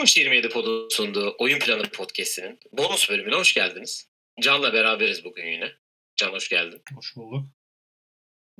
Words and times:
Konuş 0.00 0.16
27 0.16 0.48
Pod'un 0.48 0.88
sunduğu 0.88 1.34
Oyun 1.38 1.58
Planı 1.58 1.82
Podcast'inin 1.82 2.60
bonus 2.72 3.10
bölümüne 3.10 3.34
hoş 3.34 3.54
geldiniz. 3.54 4.08
Can'la 4.40 4.72
beraberiz 4.72 5.24
bugün 5.24 5.46
yine. 5.46 5.72
Can 6.16 6.32
hoş 6.32 6.48
geldin. 6.48 6.82
Hoş 6.94 7.16
bulduk. 7.16 7.46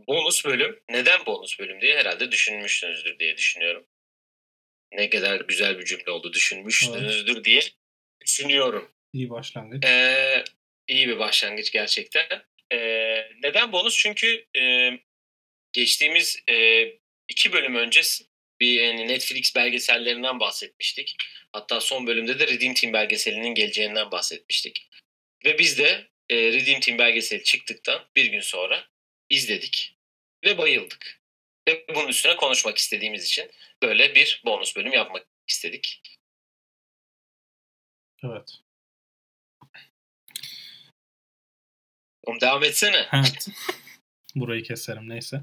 Bonus 0.08 0.45
bölüm. 0.45 0.80
Neden 0.90 1.26
bonus 1.26 1.58
bölüm 1.58 1.80
diye 1.80 1.98
herhalde 1.98 2.32
düşünmüşsünüzdür 2.32 3.18
diye 3.18 3.37
düşünüyorum. 3.37 3.87
Ne 4.92 5.11
kadar 5.11 5.40
güzel 5.40 5.79
bir 5.79 5.84
cümle 5.84 6.11
oldu 6.11 6.32
düşünmüşsünüzdür 6.32 7.34
evet. 7.37 7.44
diye 7.44 7.60
düşünüyorum. 8.26 8.90
İyi 9.12 9.30
başlangıç. 9.30 9.84
Ee, 9.84 10.44
iyi 10.88 11.08
bir 11.08 11.18
başlangıç 11.18 11.72
gerçekten. 11.72 12.42
Ee, 12.72 13.28
neden 13.42 13.72
bonus? 13.72 13.96
Çünkü 13.98 14.46
e, 14.58 14.90
geçtiğimiz 15.72 16.42
e, 16.50 16.84
iki 17.28 17.52
bölüm 17.52 17.74
öncesi 17.74 18.30
bir 18.61 18.83
yani 18.83 19.09
Netflix 19.09 19.56
belgesellerinden 19.56 20.41
bahsetmiştik. 20.41 21.16
Hatta 21.52 21.80
son 21.80 22.06
bölümde 22.06 22.38
de 22.38 22.47
Redeem 22.47 22.74
Team 22.74 22.92
belgeselinin 22.92 23.55
geleceğinden 23.55 24.10
bahsetmiştik. 24.10 24.88
Ve 25.45 25.59
biz 25.59 25.78
de 25.78 26.09
e, 26.28 26.37
Redeem 26.37 26.80
Team 26.80 26.98
belgeseli 26.98 27.42
çıktıktan 27.42 28.06
bir 28.16 28.27
gün 28.27 28.41
sonra 28.41 28.88
izledik 29.30 29.96
ve 30.45 30.59
bayıldık. 30.59 31.20
Ve 31.68 31.84
bunun 31.95 32.09
üstüne 32.09 32.37
konuşmak 32.37 32.78
istediğimiz 32.78 33.24
için 33.24 33.51
böyle 33.82 34.15
bir 34.15 34.42
bonus 34.45 34.77
bölüm 34.77 34.92
yapmak 34.92 35.27
istedik. 35.48 36.02
Evet. 38.24 38.60
Oğlum 42.23 42.40
devam 42.40 42.65
etsene. 42.65 43.09
Evet. 43.12 43.48
Burayı 44.36 44.62
keserim 44.62 45.08
neyse. 45.08 45.40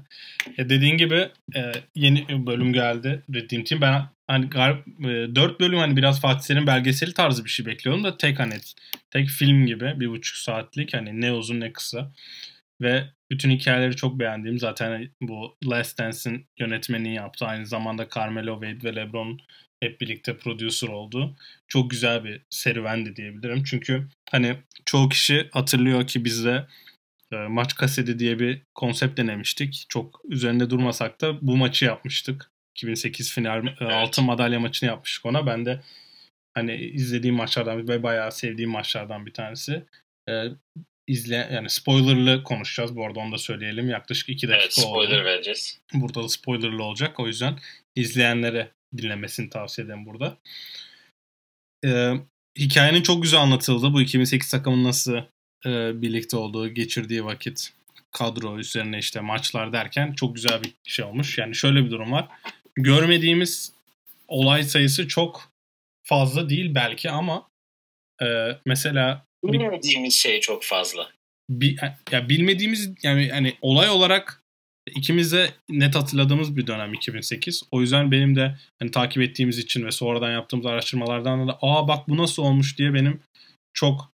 E 0.58 0.68
dediğin 0.68 0.96
gibi 0.96 1.28
e, 1.56 1.72
yeni 1.94 2.46
bölüm 2.46 2.72
geldi 2.72 3.22
Redeem 3.34 3.64
Team. 3.64 3.80
Ben 3.80 4.08
hani 4.26 4.44
e, 4.44 5.34
4 5.34 5.60
bölüm 5.60 5.78
hani 5.78 5.96
biraz 5.96 6.20
Fatih 6.20 6.40
Selim 6.40 6.66
belgeseli 6.66 7.14
tarzı 7.14 7.44
bir 7.44 7.50
şey 7.50 7.66
bekliyorum 7.66 8.04
da 8.04 8.16
tek 8.16 8.38
hani 8.38 8.54
tek 9.10 9.28
film 9.28 9.66
gibi 9.66 10.00
bir 10.00 10.08
buçuk 10.08 10.36
saatlik 10.36 10.94
hani 10.94 11.20
ne 11.20 11.32
uzun 11.32 11.60
ne 11.60 11.72
kısa. 11.72 12.12
Ve 12.80 13.04
bütün 13.30 13.50
hikayeleri 13.50 13.96
çok 13.96 14.18
beğendiğim 14.18 14.58
zaten 14.58 15.10
bu 15.20 15.56
Last 15.64 15.98
Dance'in 15.98 16.46
yönetmenini 16.58 17.14
yaptı. 17.14 17.46
Aynı 17.46 17.66
zamanda 17.66 18.08
Carmelo 18.14 18.60
Wade 18.60 18.90
ve 18.90 18.96
LeBron 18.96 19.40
hep 19.80 20.00
birlikte 20.00 20.36
producer 20.36 20.88
oldu. 20.88 21.36
Çok 21.68 21.90
güzel 21.90 22.24
bir 22.24 22.42
serüvendi 22.50 23.16
diyebilirim. 23.16 23.64
Çünkü 23.64 24.08
hani 24.30 24.56
çoğu 24.84 25.08
kişi 25.08 25.48
hatırlıyor 25.52 26.06
ki 26.06 26.24
bizde 26.24 26.66
e, 27.32 27.36
maç 27.36 27.74
kaseti 27.74 28.18
diye 28.18 28.38
bir 28.38 28.62
konsept 28.74 29.18
denemiştik. 29.18 29.86
Çok 29.88 30.20
üzerinde 30.28 30.70
durmasak 30.70 31.20
da 31.20 31.46
bu 31.46 31.56
maçı 31.56 31.84
yapmıştık. 31.84 32.50
2008 32.76 33.32
final 33.32 33.66
e, 33.66 33.74
evet. 33.80 33.92
altın 33.92 34.24
madalya 34.24 34.60
maçını 34.60 34.90
yapmıştık 34.90 35.26
ona. 35.26 35.46
Ben 35.46 35.66
de 35.66 35.80
hani 36.54 36.76
izlediğim 36.76 37.36
maçlardan 37.36 37.88
ve 37.88 38.02
bayağı 38.02 38.32
sevdiğim 38.32 38.70
maçlardan 38.70 39.26
bir 39.26 39.32
tanesi. 39.32 39.84
E, 40.28 40.44
izle 41.06 41.48
yani 41.52 41.70
spoilerlı 41.70 42.44
konuşacağız 42.44 42.96
bu 42.96 43.06
arada 43.06 43.20
onu 43.20 43.32
da 43.32 43.38
söyleyelim. 43.38 43.88
Yaklaşık 43.88 44.28
2 44.28 44.48
dakika 44.48 44.62
evet, 44.62 44.72
spoiler 44.74 45.18
oldu. 45.18 45.24
vereceğiz. 45.24 45.80
Burada 45.94 46.22
da 46.22 46.28
spoilerlı 46.28 46.82
olacak. 46.82 47.20
O 47.20 47.26
yüzden 47.26 47.58
izleyenlere 47.96 48.70
dinlemesini 48.96 49.50
tavsiye 49.50 49.84
ederim 49.84 50.06
burada. 50.06 50.38
Ee, 51.84 52.14
hikayenin 52.58 53.02
çok 53.02 53.22
güzel 53.22 53.40
anlatıldı. 53.40 53.92
Bu 53.92 54.00
2008 54.02 54.50
takımın 54.50 54.84
nasıl 54.84 55.20
e, 55.66 56.02
birlikte 56.02 56.36
olduğu, 56.36 56.68
geçirdiği 56.68 57.24
vakit, 57.24 57.72
kadro 58.10 58.58
üzerine 58.58 58.98
işte 58.98 59.20
maçlar 59.20 59.72
derken 59.72 60.12
çok 60.12 60.34
güzel 60.34 60.62
bir 60.62 60.72
şey 60.84 61.04
olmuş. 61.04 61.38
Yani 61.38 61.54
şöyle 61.54 61.84
bir 61.84 61.90
durum 61.90 62.12
var. 62.12 62.28
Görmediğimiz 62.76 63.72
olay 64.28 64.62
sayısı 64.62 65.08
çok 65.08 65.52
fazla 66.02 66.48
değil 66.48 66.74
belki 66.74 67.10
ama 67.10 67.48
e, 68.22 68.26
mesela 68.66 69.24
bilmediğimiz 69.44 70.14
şey 70.14 70.40
çok 70.40 70.64
fazla. 70.64 71.10
Bir, 71.50 71.78
ya 72.12 72.28
bilmediğimiz 72.28 72.90
yani 73.02 73.30
hani 73.30 73.56
olay 73.60 73.88
olarak 73.88 74.42
ikimiz 74.96 75.32
de 75.32 75.50
net 75.68 75.94
hatırladığımız 75.94 76.56
bir 76.56 76.66
dönem 76.66 76.94
2008. 76.94 77.62
O 77.70 77.80
yüzden 77.80 78.10
benim 78.10 78.36
de 78.36 78.58
hani 78.78 78.90
takip 78.90 79.22
ettiğimiz 79.22 79.58
için 79.58 79.86
ve 79.86 79.90
sonradan 79.90 80.32
yaptığımız 80.32 80.66
araştırmalardan 80.66 81.48
da 81.48 81.58
aa 81.62 81.88
bak 81.88 82.08
bu 82.08 82.16
nasıl 82.16 82.42
olmuş 82.42 82.78
diye 82.78 82.94
benim 82.94 83.20
çok 83.74 84.12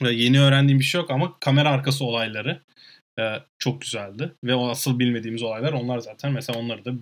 yeni 0.00 0.40
öğrendiğim 0.40 0.78
bir 0.78 0.84
şey 0.84 1.00
yok 1.00 1.10
ama 1.10 1.38
kamera 1.40 1.70
arkası 1.70 2.04
olayları 2.04 2.60
e, 3.18 3.22
çok 3.58 3.80
güzeldi. 3.80 4.32
Ve 4.44 4.54
o 4.54 4.68
asıl 4.68 4.98
bilmediğimiz 4.98 5.42
olaylar 5.42 5.72
onlar 5.72 5.98
zaten. 5.98 6.32
Mesela 6.32 6.58
onları 6.58 6.84
da 6.84 6.92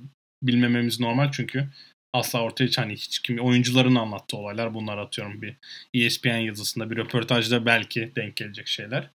bilmememiz 0.42 1.00
normal 1.00 1.32
çünkü 1.32 1.68
asla 2.12 2.42
ortaya 2.42 2.68
hani 2.76 2.92
hiç 2.92 3.18
kim 3.18 3.38
oyuncuların 3.38 3.94
anlattığı 3.94 4.36
olaylar 4.36 4.74
bunlar 4.74 4.98
atıyorum 4.98 5.42
bir 5.42 5.56
ESPN 5.94 6.28
yazısında 6.28 6.90
bir 6.90 6.96
röportajda 6.96 7.66
belki 7.66 8.12
denk 8.16 8.36
gelecek 8.36 8.68
şeyler. 8.68 9.10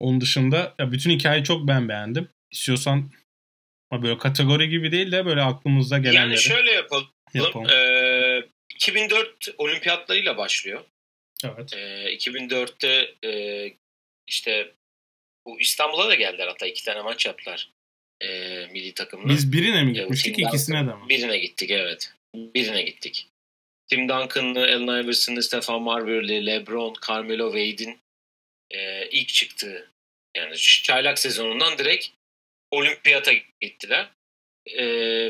Onun 0.00 0.20
dışında 0.20 0.74
ya 0.78 0.92
bütün 0.92 1.10
hikayeyi 1.10 1.44
çok 1.44 1.68
ben 1.68 1.88
beğendim. 1.88 2.28
İstiyorsan 2.52 3.10
böyle 3.92 4.18
kategori 4.18 4.68
gibi 4.68 4.92
değil 4.92 5.12
de 5.12 5.26
böyle 5.26 5.42
aklımızda 5.42 5.98
gelenleri. 5.98 6.28
Yani 6.28 6.38
şöyle 6.38 6.70
yapalım. 6.70 7.08
yapalım. 7.34 7.70
Ee, 7.70 8.42
2004 8.74 9.48
olimpiyatlarıyla 9.58 10.36
başlıyor. 10.36 10.84
Evet. 11.44 11.72
Ee, 11.72 12.14
2004'te 12.14 13.14
e, 13.28 13.72
işte 14.26 14.72
bu 15.46 15.60
İstanbul'a 15.60 16.08
da 16.08 16.14
geldiler 16.14 16.48
hatta 16.48 16.66
iki 16.66 16.84
tane 16.84 17.02
maç 17.02 17.26
yaptılar 17.26 17.70
e, 18.20 18.28
milli 18.72 18.94
takımla. 18.94 19.28
Biz 19.28 19.52
birine 19.52 19.84
mi 19.84 19.92
gitmiştik 19.92 20.36
Tim 20.36 20.48
ikisine 20.48 20.78
de 20.78 20.94
mi? 20.94 21.08
Birine 21.08 21.38
gittik 21.38 21.70
evet. 21.70 22.12
Birine 22.34 22.82
gittik. 22.82 23.26
Tim 23.88 24.08
Duncan'lı, 24.08 24.60
Allen 24.60 25.04
Iverson'lı, 25.04 25.42
Stefan 25.42 25.82
Marbury'li, 25.82 26.46
LeBron, 26.46 26.94
Carmelo 27.08 27.52
Wade'in 27.52 27.98
e, 28.70 29.08
ilk 29.08 29.28
çıktığı 29.28 29.90
yani 30.36 30.56
çaylak 30.56 31.18
sezonundan 31.18 31.78
direkt 31.78 32.08
olimpiyata 32.70 33.32
gittiler. 33.60 34.10
E, 34.66 34.84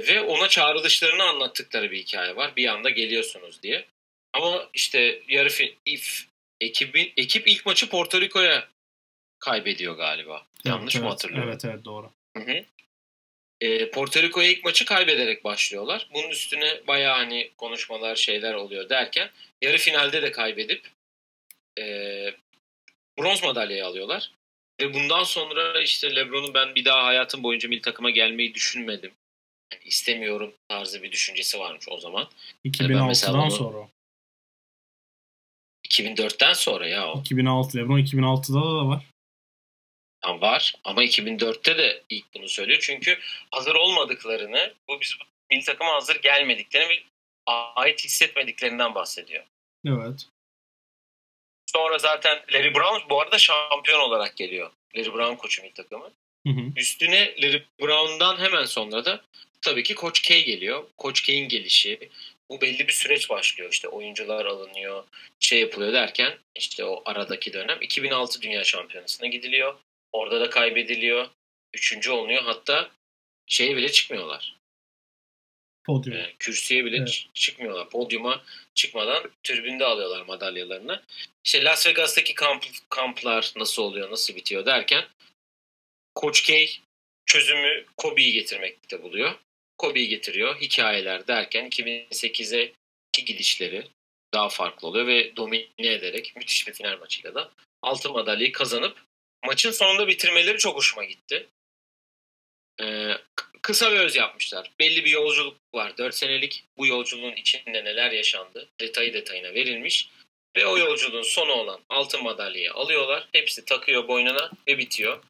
ve 0.09 0.21
ona 0.21 0.49
çağrılışlarını 0.49 1.23
anlattıkları 1.23 1.91
bir 1.91 1.99
hikaye 1.99 2.37
var. 2.37 2.57
Bir 2.57 2.69
anda 2.69 2.91
geliyorsunuz 2.91 3.63
diye. 3.63 3.87
Ama 4.33 4.69
işte 4.75 5.23
yarı 5.29 5.49
if, 5.87 6.27
ekibin, 6.61 7.13
ekip 7.17 7.49
ilk 7.49 7.67
maçı 7.67 7.89
Porto 7.89 8.21
Rico'ya 8.21 8.69
kaybediyor 9.39 9.97
galiba. 9.97 10.47
Evet, 10.55 10.67
Yanlış 10.67 10.95
evet, 10.95 11.05
mı 11.05 11.11
hatırlıyorum? 11.11 11.49
Evet 11.49 11.65
evet 11.65 11.85
doğru. 11.85 12.11
Hı 12.37 12.43
hı. 12.43 12.65
E, 13.61 13.91
Porto 13.91 14.23
Rico'ya 14.23 14.51
ilk 14.51 14.65
maçı 14.65 14.85
kaybederek 14.85 15.45
başlıyorlar. 15.45 16.09
Bunun 16.15 16.29
üstüne 16.29 16.87
bayağı 16.87 17.17
hani 17.17 17.51
konuşmalar 17.57 18.17
şeyler 18.17 18.55
oluyor 18.55 18.89
derken 18.89 19.31
yarı 19.63 19.79
finalde 19.79 20.23
de 20.23 20.33
kaybedip 20.33 20.89
e, 21.79 21.85
bronz 23.19 23.43
madalyayı 23.43 23.87
alıyorlar. 23.87 24.33
Ve 24.81 24.95
bundan 24.95 25.23
sonra 25.23 25.83
işte 25.83 26.17
Lebron'un 26.17 26.55
ben 26.55 26.75
bir 26.75 26.85
daha 26.85 27.05
hayatım 27.05 27.43
boyunca 27.43 27.69
milli 27.69 27.81
takıma 27.81 28.11
gelmeyi 28.11 28.55
düşünmedim. 28.55 29.13
Yani 29.73 29.83
istemiyorum 29.85 30.55
tarzı 30.69 31.03
bir 31.03 31.13
düşüncesi 31.13 31.59
varmış 31.59 31.85
o 31.89 31.99
zaman. 31.99 32.29
2006'dan 32.65 33.35
onu, 33.35 33.51
sonra. 33.51 33.89
2004'ten 35.91 36.53
sonra 36.53 36.89
ya 36.89 37.13
o. 37.13 37.21
2006 37.21 37.79
Lebron 37.79 37.99
2006'da 37.99 38.61
da 38.61 38.89
var. 38.89 39.05
Tam 40.21 40.41
var 40.41 40.75
ama 40.85 41.05
2004'te 41.05 41.79
de 41.79 42.03
ilk 42.09 42.35
bunu 42.35 42.49
söylüyor. 42.49 42.79
Çünkü 42.83 43.19
hazır 43.51 43.75
olmadıklarını, 43.75 44.75
bu 44.89 45.01
biz 45.01 45.15
milli 45.51 45.65
takıma 45.65 45.95
hazır 45.95 46.17
gelmediklerini 46.23 46.89
ve 46.89 47.03
ait 47.47 48.05
hissetmediklerinden 48.05 48.95
bahsediyor. 48.95 49.45
Evet. 49.87 50.27
Sonra 51.67 51.99
zaten 51.99 52.43
Larry 52.53 52.75
Brown 52.75 53.11
bu 53.11 53.21
arada 53.21 53.39
şampiyon 53.39 54.01
olarak 54.01 54.37
geliyor. 54.37 54.71
Larry 54.97 55.13
Brown 55.13 55.35
koçu 55.35 55.63
milli 55.63 55.73
takımı. 55.73 56.11
Hı 56.47 56.53
hı. 56.53 56.73
Üstüne 56.77 57.35
Larry 57.43 57.65
Brown'dan 57.81 58.39
hemen 58.39 58.65
sonra 58.65 59.05
da 59.05 59.25
tabii 59.61 59.83
ki 59.83 59.95
Koç 59.95 60.23
K 60.23 60.41
geliyor. 60.41 60.85
Koç 60.97 61.23
K'in 61.23 61.49
gelişi. 61.49 62.11
Bu 62.51 62.61
belli 62.61 62.89
bir 62.89 62.93
süreç 62.93 63.31
başlıyor. 63.31 63.73
İşte 63.73 63.89
oyuncular 63.89 64.47
alınıyor, 64.47 65.05
şey 65.41 65.61
yapılıyor 65.61 65.93
derken 65.93 66.39
işte 66.55 66.85
o 66.85 67.03
aradaki 67.05 67.53
dönem 67.53 67.79
2006 67.83 68.43
Dünya 68.43 68.65
Şampiyonası'na 68.65 69.27
gidiliyor. 69.27 69.79
Orada 70.13 70.41
da 70.41 70.51
kaybediliyor. 70.51 71.29
Üçüncü 71.75 72.11
olunuyor. 72.11 72.43
Hatta 72.43 72.91
şeye 73.47 73.77
bile 73.77 73.93
çıkmıyorlar. 73.93 74.57
Podyum. 75.85 76.17
Yani 76.17 76.35
kürsüye 76.39 76.85
bile 76.85 76.97
evet. 76.97 77.27
çıkmıyorlar. 77.35 77.91
Podyuma 77.91 78.43
çıkmadan 78.75 79.31
tribünde 79.43 79.85
alıyorlar 79.85 80.23
madalyalarını. 80.23 81.03
İşte 81.45 81.65
Las 81.65 81.87
Vegas'taki 81.87 82.35
kamp, 82.35 82.65
kamplar 82.89 83.53
nasıl 83.57 83.83
oluyor, 83.83 84.11
nasıl 84.11 84.37
bitiyor 84.37 84.67
derken 84.67 85.05
Coach 86.21 86.43
K 86.43 86.67
çözümü 87.27 87.85
Kobe'yi 87.97 88.33
getirmekte 88.33 89.03
buluyor. 89.03 89.35
Kobe'yi 89.81 90.09
getiriyor. 90.09 90.61
Hikayeler 90.61 91.27
derken 91.27 91.69
2008'e 91.69 92.73
iki 93.09 93.25
gidişleri 93.25 93.87
daha 94.35 94.49
farklı 94.49 94.89
oluyor 94.89 95.07
ve 95.07 95.37
domine 95.37 95.67
ederek 95.79 96.33
müthiş 96.37 96.69
bir 96.69 96.73
final 96.73 96.99
maçıyla 96.99 97.35
da 97.35 97.51
altın 97.83 98.13
madalyayı 98.13 98.53
kazanıp 98.53 98.99
maçın 99.47 99.71
sonunda 99.71 100.09
bitirmeleri 100.09 100.59
çok 100.59 100.77
hoşuma 100.77 101.05
gitti. 101.05 101.47
e, 102.81 103.15
kısa 103.63 103.93
ve 103.93 103.99
öz 103.99 104.17
yapmışlar. 104.17 104.71
Belli 104.81 105.05
bir 105.05 105.11
yolculuk 105.11 105.57
var. 105.75 105.99
4 105.99 106.15
senelik. 106.15 106.65
Bu 106.79 106.87
yolculuğun 106.87 107.33
içinde 107.33 107.85
neler 107.85 108.11
yaşandı? 108.11 108.69
Detayı 108.81 109.15
detayına 109.15 109.55
verilmiş. 109.55 110.09
Ve 110.57 110.67
o 110.67 110.79
yolculuğun 110.79 111.23
sonu 111.23 111.53
olan 111.53 111.81
altın 111.89 112.23
madalyayı 112.23 112.73
alıyorlar. 112.73 113.29
Hepsi 113.33 113.65
takıyor 113.65 114.09
boynuna 114.09 114.51
ve 114.69 114.79
bitiyor. 114.79 115.23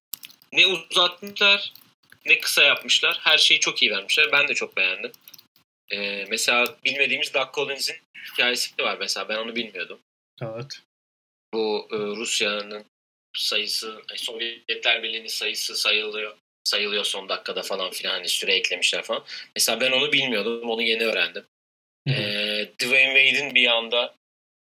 Ne 0.52 0.66
uzatmışlar 0.66 1.72
ne 2.26 2.38
kısa 2.38 2.62
yapmışlar. 2.62 3.18
Her 3.20 3.38
şeyi 3.38 3.60
çok 3.60 3.82
iyi 3.82 3.90
vermişler. 3.90 4.32
Ben 4.32 4.48
de 4.48 4.54
çok 4.54 4.76
beğendim. 4.76 5.12
Ee, 5.92 6.24
mesela 6.28 6.76
bilmediğimiz 6.84 7.34
Doug 7.34 7.54
Collins'in 7.54 7.96
hikayesi 8.32 8.82
var 8.82 8.96
mesela. 9.00 9.28
Ben 9.28 9.36
onu 9.36 9.56
bilmiyordum. 9.56 10.00
Evet. 10.42 10.80
Bu 11.54 11.88
e, 11.92 11.96
Rusya'nın 11.96 12.84
sayısı, 13.36 14.02
Sovyetler 14.16 15.02
Birliği'nin 15.02 15.26
sayısı 15.26 15.76
sayılıyor 15.76 16.36
sayılıyor 16.64 17.04
son 17.04 17.28
dakikada 17.28 17.62
falan 17.62 17.90
filan 17.90 18.12
hani 18.12 18.28
süre 18.28 18.54
eklemişler 18.54 19.02
falan. 19.02 19.24
Mesela 19.56 19.80
ben 19.80 19.92
onu 19.92 20.12
bilmiyordum. 20.12 20.70
Onu 20.70 20.82
yeni 20.82 21.04
öğrendim. 21.04 21.44
Ee, 22.08 22.68
Dwayne 22.78 23.30
Wade'in 23.30 23.54
bir 23.54 23.66
anda 23.66 24.14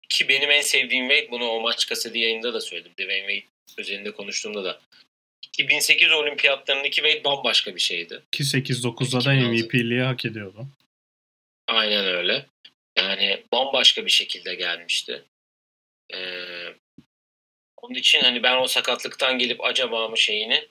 ki 0.09 0.29
benim 0.29 0.51
en 0.51 0.61
sevdiğim 0.61 1.09
Wade 1.09 1.31
bunu 1.31 1.49
o 1.49 1.61
maç 1.61 1.87
kaseti 1.87 2.19
yayında 2.19 2.55
da 2.55 2.61
söyledim. 2.61 2.93
Dwayne 2.93 3.27
Wade 3.29 3.83
üzerinde 3.83 4.11
konuştuğumda 4.11 4.65
da 4.65 4.81
2008 5.59 6.13
olimpiyatlarındaki 6.13 6.97
Wade 6.97 7.25
bambaşka 7.25 7.75
bir 7.75 7.81
şeydi. 7.81 8.23
Ki 8.33 8.43
8-9'da 8.43 9.25
da 9.25 9.33
MVP'liği 9.33 10.03
hak 10.03 10.25
ediyordu. 10.25 10.67
Aynen 11.67 12.05
öyle. 12.05 12.47
Yani 12.99 13.45
bambaşka 13.53 14.05
bir 14.07 14.11
şekilde 14.11 14.55
gelmişti. 14.55 15.25
Ee, 16.15 16.75
onun 17.77 17.95
için 17.95 18.21
hani 18.21 18.43
ben 18.43 18.57
o 18.57 18.67
sakatlıktan 18.67 19.39
gelip 19.39 19.65
acaba 19.65 20.09
mı 20.09 20.19
şeyini 20.19 20.69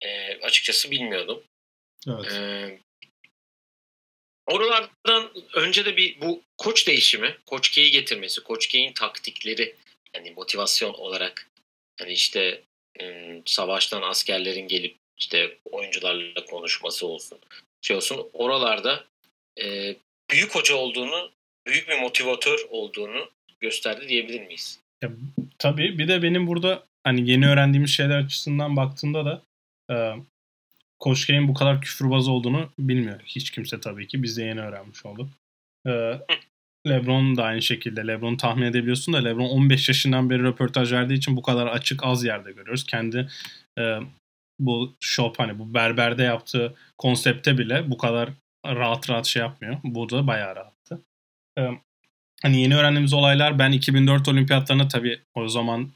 e, 0.00 0.36
açıkçası 0.36 0.90
bilmiyordum. 0.90 1.42
Evet. 2.08 2.32
Ee, 2.32 2.78
oralardan 4.46 5.32
önce 5.54 5.84
de 5.84 5.96
bir 5.96 6.20
bu 6.20 6.42
koç 6.58 6.86
değişimi, 6.86 7.36
Koç 7.46 7.70
K'yi 7.70 7.90
getirmesi, 7.90 8.42
Koç 8.42 8.68
K'in 8.68 8.92
taktikleri 8.92 9.76
yani 10.14 10.30
motivasyon 10.30 10.94
olarak 10.94 11.50
hani 11.98 12.12
işte 12.12 12.62
savaştan 13.44 14.02
askerlerin 14.02 14.68
gelip 14.68 14.96
işte 15.18 15.58
oyuncularla 15.64 16.44
konuşması 16.44 17.06
olsun, 17.06 17.38
şey 17.82 17.96
olsun. 17.96 18.30
Oralarda 18.32 19.04
e, 19.62 19.96
büyük 20.30 20.54
hoca 20.54 20.74
olduğunu, 20.74 21.30
büyük 21.66 21.88
bir 21.88 22.00
motivatör 22.00 22.58
olduğunu 22.70 23.30
gösterdi 23.60 24.08
diyebilir 24.08 24.40
miyiz? 24.46 24.80
Ya, 25.02 25.10
tabii 25.58 25.98
bir 25.98 26.08
de 26.08 26.22
benim 26.22 26.46
burada 26.46 26.86
hani 27.04 27.30
yeni 27.30 27.48
öğrendiğimiz 27.48 27.90
şeyler 27.90 28.18
açısından 28.18 28.76
baktığında 28.76 29.24
da 29.24 29.42
e, 29.90 29.96
Koçkay'ın 30.98 31.48
bu 31.48 31.54
kadar 31.54 31.80
küfürbaz 31.80 32.28
olduğunu 32.28 32.70
bilmiyor. 32.78 33.20
Hiç 33.26 33.50
kimse 33.50 33.80
tabii 33.80 34.06
ki. 34.06 34.22
Biz 34.22 34.36
de 34.36 34.42
yeni 34.42 34.60
öğrenmiş 34.60 35.06
olduk. 35.06 35.28
E, 35.86 35.90
Lebron 36.86 37.36
da 37.36 37.44
aynı 37.44 37.62
şekilde. 37.62 38.06
Lebron 38.06 38.36
tahmin 38.36 38.66
edebiliyorsun 38.66 39.14
da 39.14 39.18
Lebron 39.18 39.48
15 39.48 39.88
yaşından 39.88 40.30
beri 40.30 40.42
röportaj 40.42 40.92
verdiği 40.92 41.14
için 41.14 41.36
bu 41.36 41.42
kadar 41.42 41.66
açık 41.66 42.04
az 42.04 42.24
yerde 42.24 42.52
görüyoruz. 42.52 42.86
Kendi 42.86 43.28
e, 43.78 43.98
bu 44.58 44.96
shop 45.00 45.38
hani 45.38 45.58
bu 45.58 45.74
berberde 45.74 46.22
yaptığı 46.22 46.74
konsepte 46.98 47.58
bile 47.58 47.90
bu 47.90 47.98
kadar 47.98 48.30
rahat 48.66 49.10
rahat 49.10 49.26
şey 49.26 49.42
yapmıyor. 49.42 49.76
Bu 49.84 50.10
da 50.10 50.26
bayağı 50.26 50.56
rahattı. 50.56 51.00
E, 51.58 51.62
hani 52.42 52.60
yeni 52.60 52.76
öğrendiğimiz 52.76 53.12
olaylar 53.12 53.58
ben 53.58 53.72
2004 53.72 54.28
olimpiyatlarına 54.28 54.88
tabii 54.88 55.20
o 55.34 55.48
zaman 55.48 55.92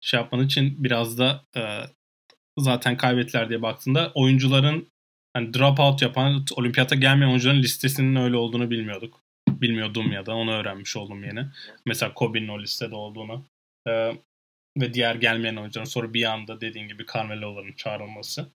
şey 0.00 0.20
yapmanın 0.20 0.46
için 0.46 0.84
biraz 0.84 1.18
da 1.18 1.44
e, 1.56 1.62
zaten 2.58 2.96
kaybettiler 2.96 3.48
diye 3.48 3.62
baktığında 3.62 4.12
oyuncuların 4.14 4.88
hani 5.34 5.54
dropout 5.54 6.02
yapan 6.02 6.44
olimpiyata 6.56 6.94
gelmeyen 6.94 7.30
oyuncuların 7.30 7.62
listesinin 7.62 8.16
öyle 8.16 8.36
olduğunu 8.36 8.70
bilmiyorduk. 8.70 9.21
Bilmiyordum 9.62 10.12
ya 10.12 10.26
da 10.26 10.34
onu 10.34 10.52
öğrenmiş 10.52 10.96
oldum 10.96 11.24
yeni. 11.24 11.46
Mesela 11.86 12.14
Kobe'nin 12.14 12.48
o 12.48 12.62
listede 12.62 12.94
olduğunu. 12.94 13.44
Ee, 13.88 14.12
ve 14.80 14.94
diğer 14.94 15.14
gelmeyen 15.14 15.56
oyuncuların 15.56 15.88
sonra 15.88 16.14
bir 16.14 16.32
anda 16.32 16.60
dediğin 16.60 16.88
gibi 16.88 17.06
Carmelo'ların 17.14 17.72
çağrılması. 17.72 18.48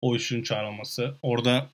O 0.00 0.16
işin 0.16 0.42
çağrılması. 0.42 1.18
Orada 1.22 1.70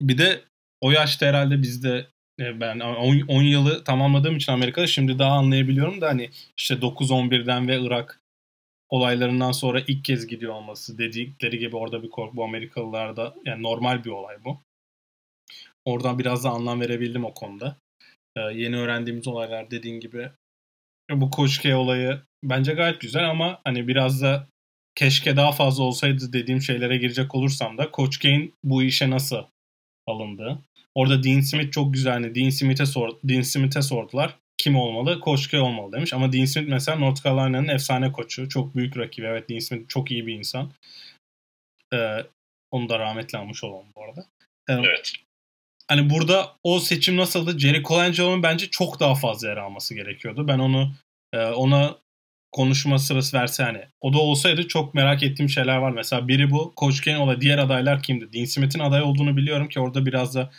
bir 0.00 0.18
de 0.18 0.40
o 0.80 0.90
yaşta 0.90 1.26
herhalde 1.26 1.62
bizde 1.62 2.06
e, 2.40 2.60
ben 2.60 2.80
10 2.80 3.42
yılı 3.42 3.84
tamamladığım 3.84 4.36
için 4.36 4.52
Amerika'da 4.52 4.86
şimdi 4.86 5.18
daha 5.18 5.32
anlayabiliyorum 5.32 6.00
da 6.00 6.08
hani 6.08 6.30
işte 6.56 6.74
9-11'den 6.74 7.68
ve 7.68 7.80
Irak 7.82 8.20
olaylarından 8.88 9.52
sonra 9.52 9.80
ilk 9.86 10.04
kez 10.04 10.26
gidiyor 10.26 10.54
olması 10.54 10.98
dedikleri 10.98 11.58
gibi 11.58 11.76
orada 11.76 12.02
bir 12.02 12.10
korku 12.10 12.36
bu 12.36 12.44
Amerikalılarda 12.44 13.34
yani 13.44 13.62
normal 13.62 14.04
bir 14.04 14.10
olay 14.10 14.36
bu. 14.44 14.60
Oradan 15.88 16.18
biraz 16.18 16.44
da 16.44 16.50
anlam 16.50 16.80
verebildim 16.80 17.24
o 17.24 17.34
konuda. 17.34 17.76
Ee, 18.36 18.40
yeni 18.40 18.76
öğrendiğimiz 18.76 19.28
olaylar 19.28 19.70
dediğin 19.70 20.00
gibi 20.00 20.30
bu 21.10 21.30
Koçke 21.30 21.74
olayı 21.74 22.20
bence 22.44 22.72
gayet 22.72 23.00
güzel 23.00 23.30
ama 23.30 23.60
hani 23.64 23.88
biraz 23.88 24.22
da 24.22 24.46
keşke 24.94 25.36
daha 25.36 25.52
fazla 25.52 25.84
olsaydı 25.84 26.32
dediğim 26.32 26.60
şeylere 26.60 26.96
girecek 26.96 27.34
olursam 27.34 27.78
da 27.78 27.90
Koçke'nin 27.90 28.54
bu 28.64 28.82
işe 28.82 29.10
nasıl 29.10 29.44
alındı? 30.06 30.58
Orada 30.94 31.22
Dean 31.22 31.40
Smith 31.40 31.72
çok 31.72 31.94
güzel. 31.94 32.12
Hani 32.12 32.34
Dean 32.34 32.50
Smith'e 32.50 32.86
sor, 32.86 33.10
Dean 33.24 33.42
Smith'e 33.42 33.82
sordular 33.82 34.38
kim 34.58 34.76
olmalı? 34.76 35.20
Koç 35.20 35.50
K 35.50 35.60
olmalı 35.60 35.92
demiş. 35.92 36.12
Ama 36.12 36.32
Dean 36.32 36.44
Smith 36.44 36.68
mesela 36.68 36.98
North 36.98 37.24
Carolina'nın 37.24 37.68
efsane 37.68 38.12
koçu. 38.12 38.48
Çok 38.48 38.76
büyük 38.76 38.96
rakibi. 38.96 39.26
Evet 39.26 39.48
Dean 39.48 39.58
Smith 39.58 39.88
çok 39.88 40.10
iyi 40.10 40.26
bir 40.26 40.34
insan. 40.34 40.72
Ee, 41.92 42.18
onu 42.70 42.88
da 42.88 42.98
rahmetli 42.98 43.38
almış 43.38 43.64
olalım 43.64 43.86
bu 43.96 44.04
arada. 44.04 44.26
Ee, 44.68 44.72
evet. 44.72 45.27
Hani 45.88 46.10
burada 46.10 46.56
o 46.62 46.80
seçim 46.80 47.16
nasıldı? 47.16 47.58
Jerry 47.58 47.82
Colangelo'nun 47.82 48.42
bence 48.42 48.70
çok 48.70 49.00
daha 49.00 49.14
fazla 49.14 49.48
yer 49.48 49.56
alması 49.56 49.94
gerekiyordu. 49.94 50.48
Ben 50.48 50.58
onu 50.58 50.92
e, 51.32 51.38
ona 51.38 51.98
konuşma 52.52 52.98
sırası 52.98 53.36
verse 53.36 53.62
hani 53.62 53.84
o 54.00 54.12
da 54.12 54.18
olsaydı 54.18 54.68
çok 54.68 54.94
merak 54.94 55.22
ettiğim 55.22 55.48
şeyler 55.48 55.76
var. 55.76 55.90
Mesela 55.90 56.28
biri 56.28 56.50
bu. 56.50 56.74
Coach 56.76 57.00
Kane 57.04 57.18
ola 57.18 57.40
diğer 57.40 57.58
adaylar 57.58 58.02
kimdi? 58.02 58.32
Dean 58.32 58.44
Smith'in 58.44 58.78
aday 58.78 59.02
olduğunu 59.02 59.36
biliyorum 59.36 59.68
ki 59.68 59.80
orada 59.80 60.06
biraz 60.06 60.34
da 60.34 60.50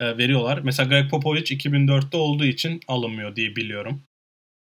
e, 0.00 0.18
veriyorlar. 0.18 0.58
Mesela 0.58 0.88
Greg 0.88 1.10
Popovich 1.10 1.52
2004'te 1.52 2.16
olduğu 2.16 2.44
için 2.44 2.80
alınmıyor 2.88 3.36
diye 3.36 3.56
biliyorum. 3.56 4.02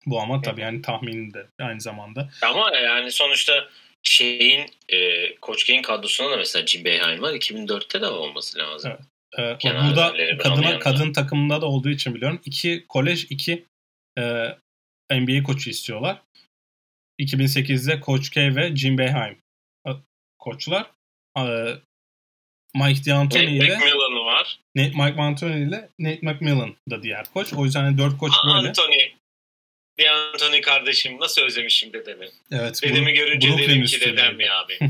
Bu 0.05 0.21
ama 0.21 0.41
tabii 0.41 0.61
yani 0.61 0.81
tahmini 0.81 1.33
de 1.33 1.47
aynı 1.59 1.81
zamanda. 1.81 2.29
Ama 2.41 2.75
yani 2.75 3.11
sonuçta 3.11 3.53
şeyin 4.03 4.65
e, 4.89 5.35
Koç 5.35 5.67
Kane 5.67 5.81
kadrosunda 5.81 6.31
da 6.31 6.37
mesela 6.37 6.67
Jim 6.67 6.85
Boeheim 6.85 7.21
var. 7.21 7.33
2004'te 7.33 8.01
de 8.01 8.07
olması 8.07 8.57
lazım. 8.57 8.91
Evet. 8.91 9.12
Ee, 9.37 9.57
burada 9.63 10.37
kadına, 10.37 10.79
kadın 10.79 11.13
takımında 11.13 11.61
da 11.61 11.65
olduğu 11.65 11.89
için 11.89 12.15
biliyorum. 12.15 12.41
İki 12.45 12.85
kolej, 12.89 13.27
iki 13.29 13.65
e, 14.17 14.47
NBA 15.11 15.43
koçu 15.43 15.69
istiyorlar. 15.69 16.21
2008'de 17.19 18.01
Coach 18.05 18.29
K 18.29 18.55
ve 18.55 18.75
Jim 18.75 18.97
Boeheim 18.97 19.37
koçlar. 20.39 20.91
E, 21.37 21.43
Mike 22.75 23.05
D'Antoni 23.05 23.57
ile 23.57 23.77
McMillan 23.77 24.25
var. 24.25 24.59
Nate, 24.75 24.89
Mike 24.89 25.17
D'Antoni 25.17 25.67
ile 25.67 25.89
Nate 25.99 26.19
McMillan 26.21 26.75
da 26.89 27.03
diğer 27.03 27.25
koç. 27.33 27.53
O 27.53 27.65
yüzden 27.65 27.97
dört 27.97 28.17
koç 28.17 28.33
böyle. 28.45 28.67
Anthony. 28.67 29.11
D'Antoni 29.99 30.61
kardeşim 30.61 31.19
nasıl 31.19 31.41
özlemişim 31.41 31.93
dedemi. 31.93 32.27
Evet. 32.51 32.79
Dedemi 32.83 33.11
bu, 33.11 33.15
görünce 33.15 33.47
Brooklyn 33.47 33.69
dedim 33.69 33.85
ki 33.85 34.01
dedem 34.01 34.39
ya 34.39 34.59
abi. 34.59 34.79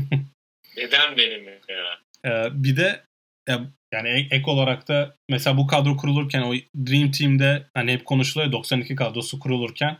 dedem 0.76 1.16
benim 1.16 1.48
ya. 1.48 2.00
Ee, 2.24 2.48
bir 2.52 2.76
de 2.76 3.04
ya, 3.48 3.66
yani 3.94 4.28
ek, 4.30 4.50
olarak 4.50 4.88
da 4.88 5.16
mesela 5.28 5.56
bu 5.56 5.66
kadro 5.66 5.96
kurulurken 5.96 6.42
o 6.42 6.54
Dream 6.86 7.10
Team'de 7.10 7.66
hani 7.74 7.92
hep 7.92 8.04
konuşuluyor 8.04 8.52
92 8.52 8.94
kadrosu 8.96 9.38
kurulurken 9.38 9.98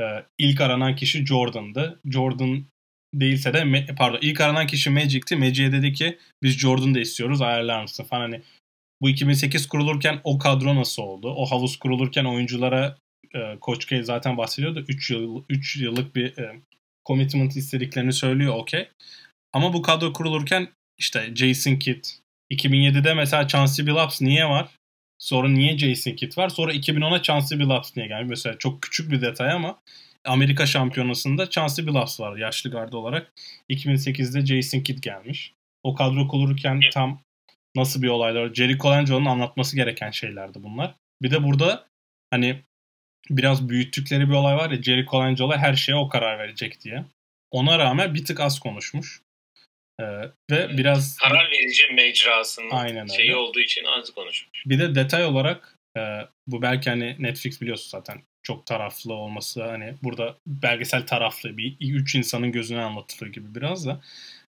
e, 0.00 0.02
ilk 0.38 0.60
aranan 0.60 0.96
kişi 0.96 1.26
Jordan'dı. 1.26 2.00
Jordan 2.04 2.64
değilse 3.14 3.52
de 3.52 3.86
pardon 3.98 4.18
ilk 4.22 4.40
aranan 4.40 4.66
kişi 4.66 4.90
Magic'ti. 4.90 5.36
Magic'e 5.36 5.72
dedi 5.72 5.92
ki 5.92 6.18
biz 6.42 6.58
Jordan 6.58 6.94
da 6.94 7.00
istiyoruz 7.00 7.42
ayarlar 7.42 7.82
mısın 7.82 8.04
falan 8.04 8.20
hani 8.20 8.42
bu 9.02 9.08
2008 9.08 9.68
kurulurken 9.68 10.20
o 10.24 10.38
kadro 10.38 10.76
nasıl 10.76 11.02
oldu? 11.02 11.34
O 11.36 11.46
havuz 11.46 11.76
kurulurken 11.76 12.24
oyunculara 12.24 12.96
e, 13.34 13.58
Koç 13.60 13.86
K 13.86 14.02
zaten 14.02 14.36
bahsediyordu. 14.36 14.84
3 14.88 15.10
yıl 15.10 15.44
3 15.48 15.76
yıllık 15.76 16.16
bir 16.16 16.38
e, 16.38 16.60
commitment 17.06 17.56
istediklerini 17.56 18.12
söylüyor 18.12 18.54
okey. 18.54 18.88
Ama 19.52 19.72
bu 19.72 19.82
kadro 19.82 20.12
kurulurken 20.12 20.68
işte 20.98 21.32
Jason 21.34 21.76
Kidd 21.76 22.04
2007'de 22.50 23.14
mesela 23.14 23.48
Chauncey 23.48 23.86
Billups 23.86 24.20
niye 24.20 24.48
var? 24.48 24.68
Sonra 25.18 25.48
niye 25.48 25.78
Jason 25.78 26.12
Kidd 26.12 26.38
var? 26.38 26.48
Sonra 26.48 26.74
2010'a 26.74 27.22
Chauncey 27.22 27.58
Billups 27.58 27.96
niye 27.96 28.08
geldi? 28.08 28.24
Mesela 28.28 28.58
çok 28.58 28.82
küçük 28.82 29.10
bir 29.10 29.20
detay 29.20 29.52
ama 29.52 29.80
Amerika 30.24 30.66
Şampiyonası'nda 30.66 31.50
Chauncey 31.50 31.86
Billups 31.86 32.20
var 32.20 32.36
yaşlı 32.36 32.70
gardı 32.70 32.96
olarak. 32.96 33.32
2008'de 33.70 34.46
Jason 34.46 34.80
Kidd 34.80 35.02
gelmiş. 35.02 35.52
O 35.82 35.94
kadro 35.94 36.28
kurulurken 36.28 36.80
tam 36.92 37.20
nasıl 37.76 38.02
bir 38.02 38.08
olaylar. 38.08 38.54
Jerry 38.54 38.78
Colangelo'nun 38.78 39.26
anlatması 39.26 39.76
gereken 39.76 40.10
şeylerdi 40.10 40.62
bunlar. 40.62 40.94
Bir 41.22 41.30
de 41.30 41.42
burada 41.42 41.86
hani 42.30 42.62
biraz 43.30 43.68
büyüttükleri 43.68 44.28
bir 44.28 44.34
olay 44.34 44.56
var 44.56 44.70
ya 44.70 44.82
Jerry 44.82 45.06
Colangelo 45.06 45.52
her 45.52 45.74
şeye 45.74 45.96
o 45.96 46.08
karar 46.08 46.38
verecek 46.38 46.80
diye. 46.80 47.04
Ona 47.50 47.78
rağmen 47.78 48.14
bir 48.14 48.24
tık 48.24 48.40
az 48.40 48.58
konuşmuş. 48.58 49.22
Ee, 50.00 50.04
ve 50.50 50.76
biraz 50.78 51.16
karar 51.16 51.50
verici 51.50 51.92
mecrasının 51.94 52.70
Aynen 52.70 53.06
şeyi 53.06 53.28
öyle. 53.28 53.36
olduğu 53.36 53.60
için 53.60 53.84
az 53.84 54.10
konuşmuş. 54.10 54.62
bir 54.66 54.78
de 54.78 54.94
detay 54.94 55.24
olarak 55.24 55.78
e, 55.96 56.00
bu 56.46 56.62
belki 56.62 56.90
hani 56.90 57.16
Netflix 57.18 57.60
biliyorsun 57.60 57.90
zaten 57.90 58.22
çok 58.42 58.66
taraflı 58.66 59.14
olması 59.14 59.62
hani 59.64 59.94
burada 60.02 60.36
belgesel 60.46 61.06
taraflı 61.06 61.56
bir 61.56 61.76
üç 61.80 62.14
insanın 62.14 62.52
gözüne 62.52 62.80
anlatılıyor 62.80 63.34
gibi 63.34 63.54
biraz 63.54 63.86
da. 63.86 64.00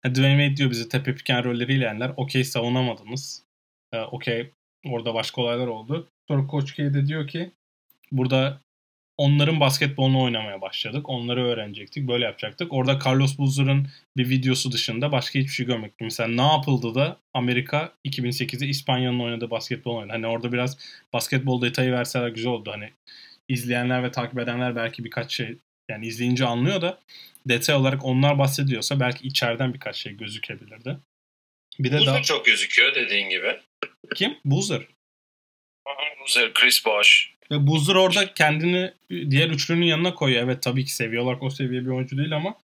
Ha, 0.04 0.16
Dwayne 0.16 0.44
Wade 0.44 0.58
diyor 0.58 0.72
bizi 0.72 0.90
tepe 0.90 1.16
piken 1.16 1.44
rolleriyle 1.44 1.84
yenler. 1.86 2.12
Okey 2.18 2.44
savunamadınız. 2.44 3.44
E, 3.94 4.00
Okey 4.00 4.50
orada 4.86 5.14
başka 5.14 5.42
olaylar 5.42 5.68
oldu. 5.68 6.08
Sonra 6.28 6.48
Coach 6.52 6.74
K 6.76 6.94
de 6.94 7.08
diyor 7.08 7.28
ki 7.28 7.52
burada 8.12 8.62
onların 9.18 9.60
basketbolunu 9.60 10.22
oynamaya 10.22 10.62
başladık. 10.62 11.10
Onları 11.10 11.46
öğrenecektik. 11.46 12.08
Böyle 12.08 12.26
yapacaktık. 12.26 12.74
Orada 12.74 13.00
Carlos 13.06 13.38
Boozer'ın 13.38 13.88
bir 14.18 14.30
videosu 14.30 14.72
dışında 14.72 15.12
başka 15.12 15.40
hiçbir 15.40 15.52
şey 15.52 15.66
görmedik. 15.66 15.96
Mesela 16.02 16.30
ne 16.30 16.54
yapıldı 16.54 16.96
da 16.96 17.18
Amerika 17.34 17.94
2008'de 18.06 18.68
İspanya'nın 18.68 19.20
oynadığı 19.20 19.50
basketbol 19.52 19.96
oynadı. 19.96 20.12
Hani 20.12 20.28
orada 20.28 20.54
biraz 20.54 20.78
basketbol 21.14 21.62
detayı 21.62 21.92
verseler 21.92 22.28
güzel 22.28 22.52
oldu. 22.52 22.72
Hani 22.72 22.90
izleyenler 23.50 24.04
ve 24.04 24.12
takip 24.12 24.40
edenler 24.40 24.76
belki 24.76 25.04
birkaç 25.04 25.36
şey 25.36 25.58
yani 25.90 26.08
izleyince 26.08 26.46
anlıyor 26.46 26.82
da 26.82 27.00
detay 27.46 27.76
olarak 27.76 28.06
onlar 28.06 28.40
bahsediyorsa 28.40 29.00
belki 29.00 29.28
içeriden 29.28 29.74
birkaç 29.74 29.96
şey 29.96 30.18
gözükebilirdi. 30.18 30.98
Bir 31.80 31.92
de 31.92 31.98
Boozer 31.98 32.14
daha 32.14 32.22
çok 32.22 32.46
gözüküyor 32.46 32.96
dediğin 32.96 33.30
gibi. 33.30 33.60
kim? 34.16 34.38
Boozer. 34.46 34.82
Boozer, 36.28 36.54
Chris 36.54 36.86
Bosh. 36.86 37.34
Ve 37.52 37.68
Boozer 37.68 37.96
orada 37.96 38.34
kendini 38.34 38.92
diğer 39.10 39.50
üçlünün 39.50 39.86
yanına 39.86 40.14
koyuyor. 40.14 40.44
Evet 40.44 40.62
tabii 40.62 40.86
ki 40.86 40.96
seviyorlar 40.96 41.38
o 41.42 41.50
seviye 41.50 41.82
bir 41.82 41.90
oyuncu 41.90 42.18
değil 42.18 42.36
ama 42.36 42.56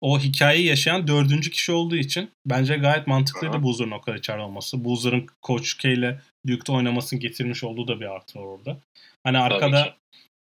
o 0.00 0.20
hikayeyi 0.20 0.66
yaşayan 0.66 1.08
dördüncü 1.08 1.50
kişi 1.50 1.72
olduğu 1.72 1.96
için 1.96 2.30
bence 2.46 2.76
gayet 2.76 3.06
mantıklıydı 3.06 3.56
Aha. 3.56 3.62
Boozer'ın 3.62 3.90
o 3.90 4.00
kadar 4.00 4.18
içeride 4.18 4.42
olması. 4.42 4.84
Boozer'ın 4.84 5.26
Coach 5.42 5.72
K 5.78 5.92
ile 5.92 6.20
Duke'da 6.46 6.72
oynamasını 6.72 7.20
getirmiş 7.20 7.64
olduğu 7.64 7.88
da 7.88 8.00
bir 8.00 8.06
artı 8.06 8.38
var 8.38 8.44
orada. 8.44 8.80
Hani 9.24 9.38
arkada 9.38 9.96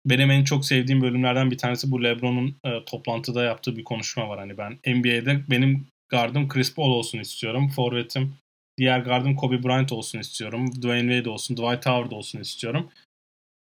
benim 0.07 0.31
en 0.31 0.45
çok 0.45 0.65
sevdiğim 0.65 1.03
bölümlerden 1.03 1.51
bir 1.51 1.59
tanesi 1.59 1.91
bu 1.91 2.05
LeBron'un 2.05 2.57
e, 2.65 2.85
toplantıda 2.85 3.45
yaptığı 3.45 3.77
bir 3.77 3.85
konuşma 3.85 4.29
var. 4.29 4.39
Hani 4.39 4.59
ben 4.59 4.79
NBA'de 4.87 5.41
benim 5.51 5.87
gardım 6.09 6.49
Chris 6.49 6.75
Paul 6.75 6.91
olsun 6.91 7.19
istiyorum. 7.19 7.69
Forvet'im 7.69 8.35
diğer 8.79 8.99
gardım 8.99 9.37
Kobe 9.37 9.63
Bryant 9.63 9.93
olsun 9.93 10.19
istiyorum. 10.19 10.73
Dwayne 10.83 11.13
Wade 11.17 11.31
olsun, 11.31 11.57
Dwight 11.57 11.87
Howard 11.87 12.11
olsun 12.11 12.41
istiyorum. 12.41 12.91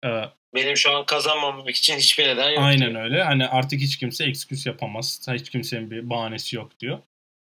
E, 0.05 0.09
Benim 0.55 0.77
şu 0.77 0.91
an 0.97 1.05
kazanmamak 1.05 1.69
için 1.69 1.97
hiçbir 1.97 2.27
neden 2.27 2.49
yok. 2.49 2.59
Aynen 2.59 2.89
diyor. 2.89 3.03
öyle. 3.03 3.23
Hani 3.23 3.47
artık 3.47 3.81
hiç 3.81 3.97
kimse 3.97 4.25
eksküs 4.25 4.65
yapamaz. 4.65 5.27
Hiç 5.33 5.49
kimsenin 5.49 5.91
bir 5.91 6.09
bahanesi 6.09 6.55
yok 6.55 6.79
diyor. 6.79 6.99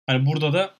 Hani 0.07 0.25
burada 0.25 0.53
da 0.53 0.75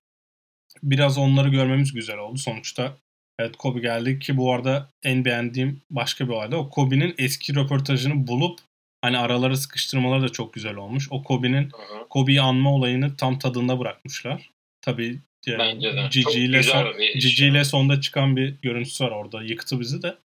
biraz 0.82 1.18
onları 1.18 1.48
görmemiz 1.48 1.92
güzel 1.92 2.18
oldu. 2.18 2.38
Sonuçta 2.38 2.96
evet 3.38 3.56
Kobe 3.56 3.80
geldi 3.80 4.18
ki 4.18 4.36
bu 4.36 4.52
arada 4.52 4.90
en 5.02 5.24
beğendiğim 5.24 5.80
başka 5.90 6.28
bir 6.28 6.32
olayda 6.32 6.56
o 6.56 6.70
Kobe'nin 6.70 7.14
eski 7.18 7.54
röportajını 7.54 8.26
bulup 8.26 8.58
hani 9.02 9.18
araları 9.18 9.56
sıkıştırmaları 9.56 10.22
da 10.22 10.28
çok 10.28 10.54
güzel 10.54 10.76
olmuş. 10.76 11.08
O 11.10 11.22
Kobe'nin. 11.22 11.70
Kobe'yi 12.10 12.40
anma 12.40 12.74
olayını 12.74 13.16
tam 13.16 13.38
tadında 13.38 13.78
bırakmışlar. 13.80 14.50
Tabii 14.80 15.20
e, 15.48 15.58
Bence 15.58 15.96
de. 15.96 16.08
Cici 16.10 16.40
ile 16.40 16.62
son, 16.62 16.98
bir 16.98 17.20
Cici 17.20 17.44
yani. 17.44 17.56
ile 17.56 17.64
sonda 17.64 18.00
çıkan 18.00 18.36
bir 18.36 18.54
görüntüsü 18.62 19.04
var 19.04 19.10
orada. 19.10 19.42
Yıktı 19.42 19.80
bizi 19.80 20.02
de. 20.02 20.16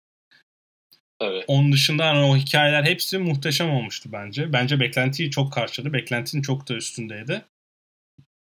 Tabii. 1.18 1.44
Onun 1.46 1.72
dışında 1.72 2.06
hani 2.06 2.24
o 2.24 2.36
hikayeler 2.36 2.84
hepsi 2.84 3.18
muhteşem 3.18 3.70
olmuştu 3.70 4.08
bence. 4.12 4.52
Bence 4.52 4.80
beklentiyi 4.80 5.30
çok 5.30 5.52
karşıladı. 5.52 5.92
Beklentinin 5.92 6.42
çok 6.42 6.68
da 6.68 6.74
üstündeydi. 6.74 7.42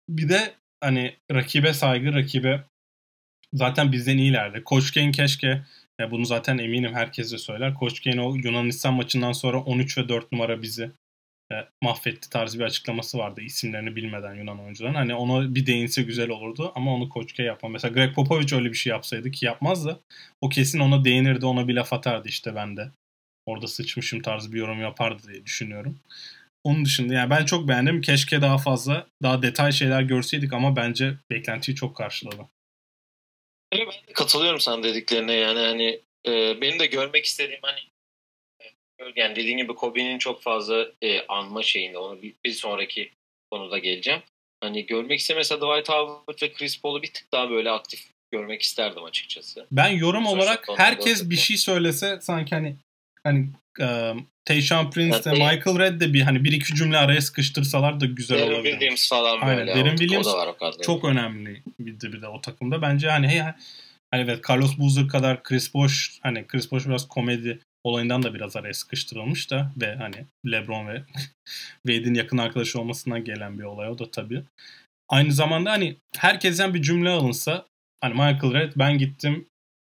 Bir 0.09 0.29
de 0.29 0.53
hani 0.81 1.15
rakibe 1.31 1.73
saygı, 1.73 2.13
rakibe 2.13 2.63
zaten 3.53 3.91
bizden 3.91 4.17
iyilerdi. 4.17 4.63
Koç 4.63 4.93
Kane 4.93 5.11
keşke 5.11 5.61
ya 5.99 6.11
bunu 6.11 6.25
zaten 6.25 6.57
eminim 6.57 6.93
herkes 6.93 7.31
de 7.31 7.37
söyler. 7.37 7.73
Koç 7.73 8.03
Kane 8.03 8.21
o 8.21 8.35
Yunanistan 8.35 8.93
maçından 8.93 9.31
sonra 9.31 9.57
13 9.57 9.97
ve 9.97 10.09
4 10.09 10.31
numara 10.31 10.61
bizi 10.61 10.91
mahvetti 11.83 12.29
tarzı 12.29 12.59
bir 12.59 12.63
açıklaması 12.63 13.17
vardı 13.17 13.41
isimlerini 13.41 13.95
bilmeden 13.95 14.35
Yunan 14.35 14.59
oyuncuların. 14.59 14.95
Hani 14.95 15.15
ona 15.15 15.55
bir 15.55 15.65
değinse 15.65 16.03
güzel 16.03 16.29
olurdu 16.29 16.71
ama 16.75 16.93
onu 16.93 17.09
Koç 17.09 17.33
K 17.33 17.43
yapma. 17.43 17.69
Mesela 17.69 17.93
Greg 17.93 18.15
Popovich 18.15 18.53
öyle 18.53 18.69
bir 18.69 18.77
şey 18.77 18.91
yapsaydı 18.91 19.31
ki 19.31 19.45
yapmaz 19.45 19.85
da 19.85 19.99
o 20.41 20.49
kesin 20.49 20.79
ona 20.79 21.05
değinirdi 21.05 21.45
ona 21.45 21.67
bir 21.67 21.73
laf 21.73 21.93
atardı 21.93 22.27
işte 22.27 22.55
ben 22.55 22.77
de. 22.77 22.91
Orada 23.45 23.67
sıçmışım 23.67 24.21
tarzı 24.21 24.53
bir 24.53 24.59
yorum 24.59 24.81
yapardı 24.81 25.23
diye 25.27 25.45
düşünüyorum. 25.45 25.99
Onun 26.63 26.85
dışında 26.85 27.13
yani 27.13 27.29
ben 27.29 27.45
çok 27.45 27.67
beğendim. 27.67 28.01
Keşke 28.01 28.41
daha 28.41 28.57
fazla 28.57 29.07
daha 29.23 29.41
detay 29.41 29.71
şeyler 29.71 30.01
görseydik 30.01 30.53
ama 30.53 30.75
bence 30.75 31.13
beklentiyi 31.29 31.75
çok 31.75 31.95
karşıladı. 31.95 32.47
Ben 33.73 33.79
katılıyorum 34.13 34.59
sana 34.59 34.83
dediklerine 34.83 35.33
yani 35.33 35.59
hani 35.59 36.01
e, 36.27 36.61
benim 36.61 36.79
de 36.79 36.85
görmek 36.85 37.25
istediğim 37.25 37.59
hani 37.61 37.79
e, 37.79 37.96
yani 39.15 39.35
dediğin 39.35 39.57
gibi 39.57 39.75
Kobe'nin 39.75 40.17
çok 40.17 40.41
fazla 40.41 40.87
e, 41.01 41.27
anma 41.27 41.63
şeyinde 41.63 41.97
onu 41.97 42.21
bir, 42.21 42.33
bir 42.45 42.51
sonraki 42.51 43.11
konuda 43.51 43.77
geleceğim. 43.77 44.21
Hani 44.63 44.85
görmek 44.85 45.19
istemese 45.19 45.55
Dwight 45.55 45.89
Howard 45.89 46.41
ve 46.41 46.53
Chris 46.53 46.81
Paul'u 46.81 47.01
bir 47.01 47.13
tık 47.13 47.31
daha 47.31 47.49
böyle 47.49 47.71
aktif 47.71 47.99
görmek 48.31 48.61
isterdim 48.61 49.03
açıkçası. 49.03 49.67
Ben 49.71 49.89
yorum 49.89 50.25
Sonuçta 50.25 50.43
olarak 50.43 50.67
herkes 50.77 51.29
bir 51.29 51.35
şey 51.35 51.57
söylese 51.57 52.21
sanki 52.21 52.55
hani 52.55 52.75
hani 53.23 53.49
e, 53.81 54.13
Tayshaun 54.45 54.91
Prince 54.91 55.23
de 55.23 55.29
Yani- 55.29 55.39
Michael 55.39 55.79
Red 55.79 56.01
de 56.01 56.13
bir 56.13 56.21
hani 56.21 56.43
bir 56.43 56.51
iki 56.51 56.75
cümle 56.75 56.97
araya 56.97 57.21
sıkıştırsalar 57.21 57.99
da 57.99 58.05
güzel 58.05 58.39
Darren 58.39 58.53
olabilir. 58.53 58.71
Williams 58.71 59.09
falan 59.09 59.41
Aynen, 59.41 59.57
böyle. 59.57 59.71
Darren 59.71 59.93
o, 59.93 59.97
Williams 59.97 60.27
o 60.27 60.33
da 60.33 60.37
var 60.37 60.47
o 60.47 60.57
kadar. 60.57 60.83
Çok 60.83 61.05
önemli 61.05 61.63
bir 61.79 61.99
de, 61.99 62.13
bir 62.13 62.21
de 62.21 62.27
o 62.27 62.41
takımda. 62.41 62.81
Bence 62.81 63.09
hani 63.09 63.27
hey, 63.27 63.39
hani 64.11 64.23
evet 64.23 64.49
Carlos 64.49 64.77
Boozer 64.77 65.07
kadar 65.07 65.43
Chris 65.43 65.73
Bosh 65.73 66.19
hani 66.23 66.47
Chris 66.47 66.71
Bosh 66.71 66.85
biraz 66.85 67.07
komedi 67.07 67.59
olayından 67.87 68.23
da 68.23 68.33
biraz 68.33 68.55
araya 68.55 68.73
sıkıştırılmış 68.73 69.51
da 69.51 69.71
ve 69.81 69.95
hani 69.95 70.15
LeBron 70.51 70.87
ve 70.87 71.03
Wade'in 71.87 72.13
yakın 72.13 72.37
arkadaşı 72.37 72.79
olmasından 72.81 73.23
gelen 73.23 73.59
bir 73.59 73.63
olay 73.63 73.89
o 73.89 73.99
da 73.99 74.11
tabii. 74.11 74.43
Aynı 75.09 75.31
zamanda 75.31 75.71
hani 75.71 75.95
herkesten 76.17 76.73
bir 76.73 76.81
cümle 76.81 77.09
alınsa 77.09 77.65
hani 78.01 78.13
Michael 78.13 78.53
Red 78.53 78.73
ben 78.75 78.97
gittim 78.97 79.45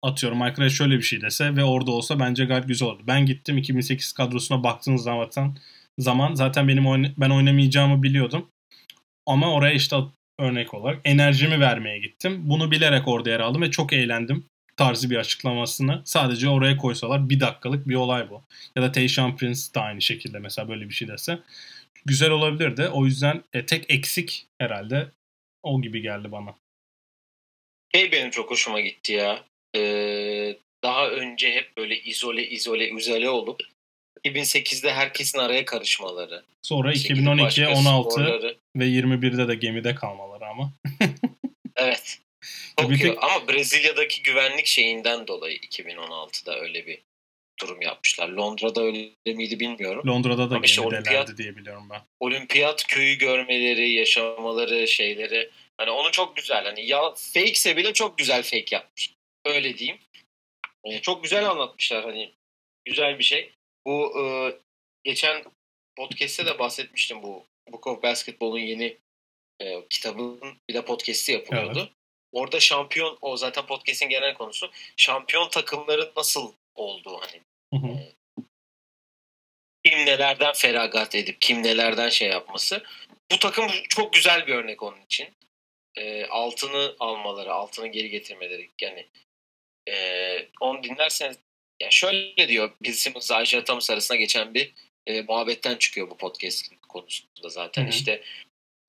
atıyorum 0.03 0.37
Michael 0.37 0.61
Red 0.61 0.69
şöyle 0.69 0.97
bir 0.97 1.01
şey 1.03 1.21
dese 1.21 1.55
ve 1.55 1.63
orada 1.63 1.91
olsa 1.91 2.19
bence 2.19 2.45
gayet 2.45 2.67
güzel 2.67 2.87
olurdu. 2.87 3.03
Ben 3.07 3.25
gittim 3.25 3.57
2008 3.57 4.13
kadrosuna 4.13 4.63
baktığınız 4.63 5.03
zaman 5.03 5.29
zaman 5.99 6.33
zaten 6.33 6.67
benim 6.67 6.87
oyna- 6.87 7.13
ben 7.17 7.29
oynamayacağımı 7.29 8.03
biliyordum. 8.03 8.47
Ama 9.25 9.53
oraya 9.53 9.73
işte 9.73 9.95
örnek 10.39 10.73
olarak 10.73 11.01
enerjimi 11.05 11.59
vermeye 11.59 11.99
gittim. 11.99 12.49
Bunu 12.49 12.71
bilerek 12.71 13.07
orada 13.07 13.29
yer 13.29 13.39
aldım 13.39 13.61
ve 13.61 13.71
çok 13.71 13.93
eğlendim 13.93 14.45
tarzı 14.77 15.09
bir 15.09 15.17
açıklamasını 15.17 16.01
sadece 16.05 16.49
oraya 16.49 16.77
koysalar 16.77 17.29
bir 17.29 17.39
dakikalık 17.39 17.87
bir 17.87 17.95
olay 17.95 18.29
bu. 18.29 18.41
Ya 18.75 18.83
da 18.83 18.91
Tayshaun 18.91 19.35
Prince 19.35 19.59
de 19.75 19.79
aynı 19.79 20.01
şekilde 20.01 20.39
mesela 20.39 20.69
böyle 20.69 20.89
bir 20.89 20.93
şey 20.93 21.07
dese 21.07 21.39
güzel 22.05 22.29
olabilirdi. 22.29 22.87
O 22.87 23.05
yüzden 23.05 23.43
e, 23.53 23.65
tek 23.65 23.85
eksik 23.93 24.47
herhalde 24.59 25.07
o 25.63 25.81
gibi 25.81 26.01
geldi 26.01 26.31
bana. 26.31 26.55
Şey 27.95 28.11
benim 28.11 28.29
çok 28.31 28.51
hoşuma 28.51 28.79
gitti 28.79 29.13
ya. 29.13 29.43
Ee, 29.75 30.57
daha 30.83 31.09
önce 31.09 31.51
hep 31.51 31.77
böyle 31.77 31.99
izole 31.99 32.47
izole 32.49 32.89
izole 32.89 33.29
olup 33.29 33.59
2008'de 34.25 34.93
herkesin 34.93 35.39
araya 35.39 35.65
karışmaları. 35.65 36.43
Sonra 36.61 36.93
Çekilip 36.93 37.17
2012, 37.17 37.45
başka 37.45 37.73
16 37.73 38.09
sporları- 38.09 38.57
ve 38.75 38.85
21'de 38.85 39.47
de 39.47 39.55
gemide 39.55 39.95
kalmaları 39.95 40.45
ama. 40.47 40.73
Evet. 41.75 42.19
İyi. 42.89 42.97
tek- 42.99 43.23
Ama 43.23 43.47
Brezilya'daki 43.47 44.23
güvenlik 44.23 44.65
şeyinden 44.65 45.27
dolayı 45.27 45.55
2016'da 45.57 46.59
öyle 46.59 46.87
bir 46.87 47.01
durum 47.61 47.81
yapmışlar. 47.81 48.29
Londra'da 48.29 48.81
öyle 48.83 49.09
miydi 49.25 49.59
bilmiyorum. 49.59 50.07
Londra'da 50.07 50.49
da 50.49 50.59
işte 50.63 50.81
olimpiyat- 50.81 51.37
diye 51.37 51.55
biliyorum 51.57 51.87
ben. 51.91 52.01
Olimpiyat 52.19 52.87
köyü 52.87 53.15
görmeleri, 53.17 53.89
yaşamaları, 53.91 54.87
şeyleri. 54.87 55.49
Hani 55.77 55.89
onu 55.91 56.11
çok 56.11 56.35
güzel. 56.35 56.63
Hani 56.63 56.85
ya 56.85 57.13
fake'se 57.15 57.77
bile 57.77 57.93
çok 57.93 58.17
güzel 58.17 58.43
fake 58.43 58.65
yapmış. 58.75 59.13
Öyle 59.45 59.77
diyeyim. 59.77 59.99
Ee, 60.85 60.99
çok 61.01 61.23
güzel 61.23 61.49
anlatmışlar 61.49 62.03
hani. 62.05 62.33
Güzel 62.85 63.19
bir 63.19 63.23
şey. 63.23 63.53
Bu 63.85 64.13
e, 64.21 64.23
geçen 65.03 65.43
podcast'te 65.95 66.45
de 66.45 66.59
bahsetmiştim 66.59 67.23
bu 67.23 67.45
Book 67.71 67.87
of 67.87 68.03
Basketball'un 68.03 68.59
yeni 68.59 68.97
e, 69.61 69.87
kitabın 69.89 70.41
bir 70.69 70.73
de 70.73 70.85
podcast'i 70.85 71.31
yapılıyordu. 71.31 71.91
Orada 72.33 72.59
şampiyon, 72.59 73.17
o 73.21 73.37
zaten 73.37 73.65
podcast'in 73.65 74.09
genel 74.09 74.33
konusu. 74.33 74.71
Şampiyon 74.97 75.49
takımların 75.49 76.11
nasıl 76.17 76.53
olduğu 76.75 77.21
hani 77.21 77.41
Hı 77.73 77.87
hı. 77.87 77.99
kim 79.85 80.05
nelerden 80.05 80.53
feragat 80.53 81.15
edip 81.15 81.41
kim 81.41 81.63
nelerden 81.63 82.09
şey 82.09 82.29
yapması. 82.29 82.83
Bu 83.31 83.39
takım 83.39 83.67
çok 83.89 84.13
güzel 84.13 84.47
bir 84.47 84.55
örnek 84.55 84.83
onun 84.83 85.01
için. 85.01 85.27
Ee, 85.97 86.25
altını 86.25 86.95
almaları, 86.99 87.53
altını 87.53 87.87
geri 87.87 88.09
getirmeleri 88.09 88.69
yani 88.81 89.07
e, 89.89 90.47
onu 90.59 90.83
dinlerseniz 90.83 91.37
ya 91.81 91.91
şöyle 91.91 92.47
diyor 92.47 92.71
Bill 92.81 92.93
Simmons 92.93 93.23
Isaiah 93.23 93.65
Thomas 93.65 93.89
arasında 93.89 94.17
geçen 94.17 94.53
bir 94.53 94.73
e, 95.07 95.21
muhabbetten 95.21 95.75
çıkıyor 95.75 96.09
bu 96.09 96.17
podcast 96.17 96.69
konusunda 96.89 97.49
zaten 97.49 97.81
Hı 97.81 97.85
hı. 97.85 97.89
işte 97.89 98.23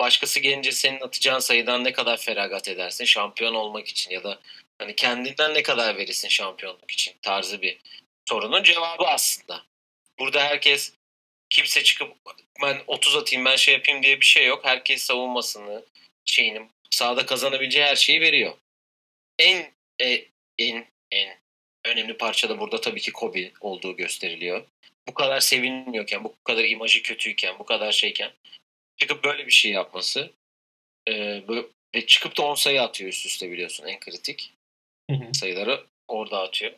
başkası 0.00 0.40
gelince 0.40 0.72
senin 0.72 1.00
atacağın 1.00 1.38
sayıdan 1.38 1.84
ne 1.84 1.92
kadar 1.92 2.16
feragat 2.16 2.68
edersin 2.68 3.04
şampiyon 3.04 3.54
olmak 3.54 3.88
için 3.88 4.10
ya 4.10 4.24
da 4.24 4.40
hani 4.78 4.96
kendinden 4.96 5.54
ne 5.54 5.62
kadar 5.62 5.96
verirsin 5.96 6.28
şampiyonluk 6.28 6.90
için 6.90 7.14
tarzı 7.22 7.62
bir 7.62 7.78
sorunun 8.28 8.62
cevabı 8.62 9.04
aslında. 9.04 9.64
Burada 10.18 10.40
herkes 10.40 10.92
kimse 11.50 11.84
çıkıp 11.84 12.12
ben 12.62 12.82
30 12.86 13.16
atayım 13.16 13.44
ben 13.44 13.56
şey 13.56 13.74
yapayım 13.74 14.02
diye 14.02 14.20
bir 14.20 14.26
şey 14.26 14.46
yok. 14.46 14.64
Herkes 14.64 15.02
savunmasını 15.02 15.84
şeyini 16.24 16.68
sahada 16.90 17.26
kazanabileceği 17.26 17.84
her 17.84 17.96
şeyi 17.96 18.20
veriyor. 18.20 18.52
En 19.38 19.72
e, 20.00 20.24
en 20.58 20.86
en 21.10 21.38
önemli 21.84 22.16
parça 22.16 22.48
da 22.48 22.60
burada 22.60 22.80
tabii 22.80 23.00
ki 23.00 23.12
Kobe 23.12 23.52
olduğu 23.60 23.96
gösteriliyor. 23.96 24.66
Bu 25.08 25.14
kadar 25.14 25.40
sevinmiyorken, 25.40 26.24
bu 26.24 26.34
kadar 26.44 26.64
imajı 26.64 27.02
kötüyken, 27.02 27.58
bu 27.58 27.64
kadar 27.64 27.92
şeyken 27.92 28.32
çıkıp 29.04 29.25
böyle 29.25 29.46
bir 29.46 29.52
şey 29.52 29.73
yapması 29.73 30.30
e, 31.08 31.12
böyle, 31.49 31.66
ve 31.94 32.06
çıkıp 32.06 32.37
da 32.37 32.42
10 32.42 32.54
sayı 32.54 32.82
atıyor 32.82 33.11
üst 33.11 33.26
üste 33.26 33.50
biliyorsun 33.50 33.87
en 33.87 34.00
kritik 34.00 34.52
Hı 35.11 35.16
hı. 35.16 35.34
sayıları 35.34 35.87
orada 36.08 36.40
atıyor. 36.42 36.73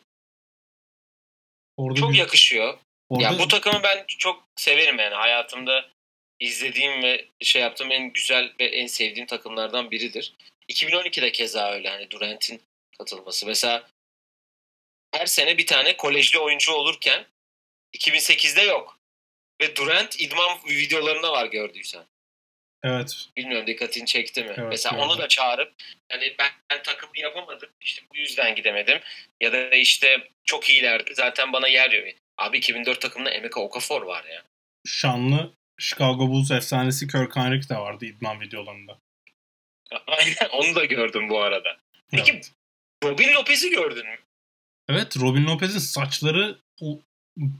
Orada 1.77 1.99
Çok 1.99 2.11
bir- 2.13 2.17
yakışıyor. 2.17 2.77
orada 3.09 3.23
Ya 3.23 3.39
bu 3.39 3.47
takımı 3.47 3.83
ben 3.83 4.05
çok 4.07 4.43
severim 4.55 4.99
yani 4.99 5.15
hayatımda 5.15 5.89
izlediğim 6.39 7.03
ve 7.03 7.25
şey 7.41 7.61
yaptığım 7.61 7.91
en 7.91 8.13
güzel 8.13 8.53
ve 8.59 8.65
en 8.65 8.87
sevdiğim 8.87 9.27
takımlardan 9.27 9.91
biridir. 9.91 10.33
2012'de 10.69 11.31
keza 11.31 11.71
öyle 11.71 11.89
hani 11.89 12.11
Durant'in 12.11 12.61
katılması. 12.97 13.45
Mesela 13.45 13.89
her 15.13 15.25
sene 15.25 15.57
bir 15.57 15.65
tane 15.65 15.97
kolejli 15.97 16.39
oyuncu 16.39 16.71
olurken 16.73 17.25
2008'de 17.93 18.61
yok. 18.61 18.99
Ve 19.61 19.75
Durant 19.75 20.21
idman 20.21 20.59
videolarında 20.69 21.31
var 21.31 21.45
gördüysen. 21.45 22.05
Evet. 22.83 23.27
Bilmiyorum 23.37 23.67
dikkatini 23.67 24.05
çekti 24.05 24.43
mi? 24.43 24.53
Evet, 24.57 24.67
Mesela 24.69 24.95
gördüm. 24.95 25.09
onu 25.09 25.17
da 25.17 25.27
çağırıp 25.27 25.73
hani 26.11 26.35
ben, 26.39 26.51
ben 26.69 26.83
takımı 26.83 27.19
yapamadım 27.19 27.69
işte 27.81 28.01
bu 28.13 28.17
yüzden 28.17 28.55
gidemedim. 28.55 28.99
Ya 29.41 29.53
da 29.53 29.69
işte 29.69 30.29
çok 30.45 30.69
iyilerdi 30.69 31.15
zaten 31.15 31.53
bana 31.53 31.67
yer 31.67 31.91
yok. 31.91 32.05
Abi 32.37 32.57
2004 32.57 33.01
takımında 33.01 33.29
Emeka 33.31 33.61
Okafor 33.61 34.01
var 34.01 34.23
ya. 34.25 34.43
Şanlı 34.85 35.53
Chicago 35.79 36.27
Bulls 36.29 36.51
efsanesi 36.51 37.07
Kirk 37.07 37.35
Heinrich 37.35 37.69
de 37.69 37.75
vardı 37.75 38.05
idman 38.05 38.41
videolarında. 38.41 38.99
Aynen 40.07 40.49
onu 40.51 40.75
da 40.75 40.85
gördüm 40.85 41.29
bu 41.29 41.41
arada. 41.41 41.77
Peki 42.11 42.31
Evet. 42.31 42.51
Robin 43.03 43.33
Lopez'i 43.33 43.69
gördün 43.69 44.05
mü? 44.07 44.17
Evet 44.89 45.17
Robin 45.19 45.45
Lopez'in 45.45 45.79
saçları 45.79 46.57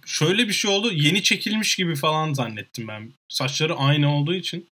şöyle 0.05 0.47
bir 0.47 0.53
şey 0.53 0.71
oldu. 0.71 0.91
Yeni 0.91 1.23
çekilmiş 1.23 1.75
gibi 1.75 1.95
falan 1.95 2.33
zannettim 2.33 2.87
ben. 2.87 3.13
Saçları 3.29 3.75
aynı 3.75 4.15
olduğu 4.15 4.35
için 4.35 4.69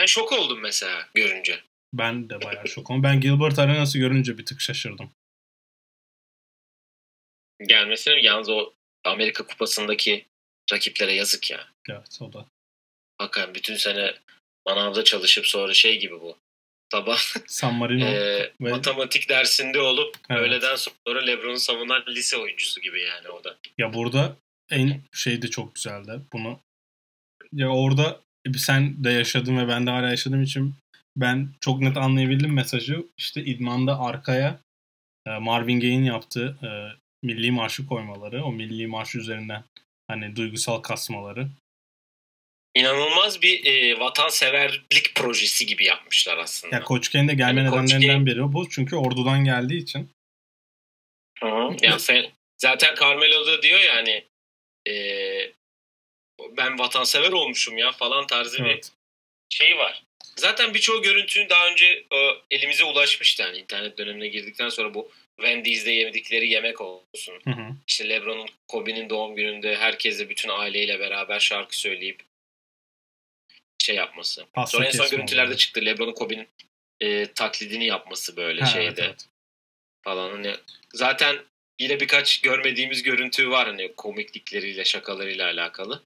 Ben 0.00 0.06
şok 0.06 0.32
oldum 0.32 0.60
mesela 0.60 1.08
görünce. 1.14 1.60
ben 1.92 2.30
de 2.30 2.42
bayağı 2.42 2.68
şok 2.68 2.90
oldum. 2.90 3.02
Ben 3.02 3.20
Gilbert 3.20 3.58
Arenas'ı 3.58 3.98
görünce 3.98 4.38
bir 4.38 4.46
tık 4.46 4.60
şaşırdım. 4.60 5.10
Gelmesine 7.68 8.14
yalnız 8.22 8.48
o 8.48 8.72
Amerika 9.04 9.46
Kupası'ndaki 9.46 10.26
rakiplere 10.72 11.12
yazık 11.12 11.50
ya. 11.50 11.68
Evet 11.90 12.18
o 12.20 12.32
da. 12.32 12.46
Hakikaten 13.18 13.54
bütün 13.54 13.76
sene 13.76 14.14
manavda 14.66 15.04
çalışıp 15.04 15.46
sonra 15.46 15.74
şey 15.74 16.00
gibi 16.00 16.20
bu. 16.20 16.38
Sabah 16.92 17.18
San 17.46 17.74
Marino. 17.74 18.04
e, 18.04 18.12
ve- 18.60 18.70
matematik 18.70 19.28
dersinde 19.28 19.80
olup 19.80 20.16
Evet. 20.30 20.40
öğleden 20.40 20.76
sonra 20.76 21.20
Lebron'u 21.20 21.58
savunan 21.58 22.04
lise 22.08 22.36
oyuncusu 22.36 22.80
gibi 22.80 23.02
yani 23.02 23.28
o 23.28 23.44
da. 23.44 23.56
Ya 23.78 23.92
burada 23.94 24.36
en 24.70 25.02
şey 25.12 25.42
de 25.42 25.50
çok 25.50 25.74
güzeldi. 25.74 26.20
Bunu 26.32 26.60
ya 27.52 27.68
orada 27.68 28.20
sen 28.56 29.04
de 29.04 29.10
yaşadın 29.10 29.58
ve 29.58 29.68
ben 29.68 29.86
de 29.86 29.90
hala 29.90 30.10
yaşadığım 30.10 30.42
için 30.42 30.74
ben 31.16 31.48
çok 31.60 31.80
net 31.80 31.96
anlayabildim 31.96 32.52
mesajı. 32.54 33.06
İşte 33.18 33.44
idmanda 33.44 34.00
arkaya 34.00 34.60
e, 35.26 35.30
Marvin 35.30 35.80
Gaye'in 35.80 36.04
yaptığı 36.04 36.58
e, 36.62 36.68
milli 37.22 37.50
marşı 37.50 37.86
koymaları. 37.86 38.44
O 38.44 38.52
milli 38.52 38.86
marş 38.86 39.14
üzerinden 39.14 39.64
hani 40.08 40.36
duygusal 40.36 40.80
kasmaları. 40.80 41.48
İnanılmaz 42.74 43.42
bir 43.42 43.66
e, 43.66 44.00
vatanseverlik 44.00 45.14
projesi 45.14 45.66
gibi 45.66 45.84
yapmışlar 45.84 46.38
aslında. 46.38 46.76
Ya 46.76 46.82
Koç 46.82 47.12
Kane 47.12 47.28
de 47.28 47.34
gelme 47.34 47.60
Yani 47.60 47.70
nedenlerinden 47.70 48.26
biri 48.26 48.52
bu. 48.52 48.68
Çünkü 48.68 48.96
ordudan 48.96 49.44
geldiği 49.44 49.82
için. 49.82 50.10
Hı 51.40 51.46
hı. 51.46 51.76
Yani 51.82 52.00
fe- 52.00 52.30
zaten 52.58 52.94
Carmelo 53.00 53.46
da 53.46 53.62
diyor 53.62 53.80
ya 53.80 53.94
hani 53.96 54.24
e, 54.88 54.94
ben 56.56 56.78
vatansever 56.78 57.32
olmuşum 57.32 57.78
ya 57.78 57.92
falan 57.92 58.26
tarzı 58.26 58.58
bir 58.58 58.64
Evet. 58.64 58.92
şey 59.48 59.78
var. 59.78 60.02
Zaten 60.36 60.74
birçoğu 60.74 61.02
görüntünün 61.02 61.48
daha 61.48 61.68
önce 61.68 61.86
e, 61.86 62.30
elimize 62.50 62.84
ulaşmıştı. 62.84 63.42
Yani 63.42 63.58
internet 63.58 63.98
dönemine 63.98 64.28
girdikten 64.28 64.68
sonra 64.68 64.94
bu 64.94 65.12
Wendy's'de 65.36 65.90
yemedikleri 65.90 66.48
yemek 66.48 66.80
olsun. 66.80 67.40
Hı 67.44 67.50
hı. 67.50 67.68
İşte 67.86 68.08
LeBron'un 68.08 68.48
Kobe'nin 68.68 69.10
doğum 69.10 69.36
gününde 69.36 69.76
herkesle 69.76 70.28
bütün 70.28 70.48
aileyle 70.48 71.00
beraber 71.00 71.40
şarkı 71.40 71.78
söyleyip 71.78 72.22
şey 73.78 73.96
yapması. 73.96 74.46
Pasta 74.52 74.76
Sonra 74.78 74.86
en 74.86 74.90
son 74.90 75.10
görüntülerde 75.10 75.56
çıktı. 75.56 75.84
LeBron'un 75.84 76.12
Kobe'nin 76.12 76.48
e, 77.00 77.26
taklidini 77.32 77.86
yapması 77.86 78.36
böyle 78.36 78.60
Ha, 78.60 78.66
şeyde 78.66 78.84
evet, 78.86 78.98
evet. 78.98 79.28
falan. 80.04 80.30
Hani 80.30 80.54
zaten 80.92 81.36
yine 81.80 82.00
birkaç 82.00 82.40
görmediğimiz 82.40 83.02
görüntü 83.02 83.50
var 83.50 83.66
hani 83.66 83.94
komiklikleriyle 83.96 84.84
şakalarıyla 84.84 85.46
alakalı. 85.46 86.02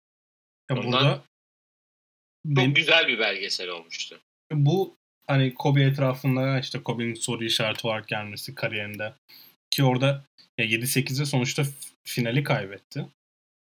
Ya 0.70 0.76
Ondan 0.76 0.92
burada 0.92 1.14
Çok 1.14 2.57
benim- 2.57 2.74
güzel 2.74 3.09
bir 3.09 3.18
belgesel 3.18 3.68
olmuştu. 3.68 4.20
bu 4.52 4.96
hani 5.26 5.54
Kobe 5.54 5.83
etrafında 5.83 6.59
işte 6.61 6.83
Kobe'nin 6.83 7.14
soru 7.14 7.44
işareti 7.44 7.87
olarak 7.87 8.09
gelmesi 8.09 8.54
kariyerinde 8.54 9.12
ki 9.70 9.85
orada 9.85 10.24
ya 10.59 10.64
7-8'de 10.64 11.24
sonuçta 11.26 11.62
finali 12.04 12.42
kaybetti. 12.42 13.07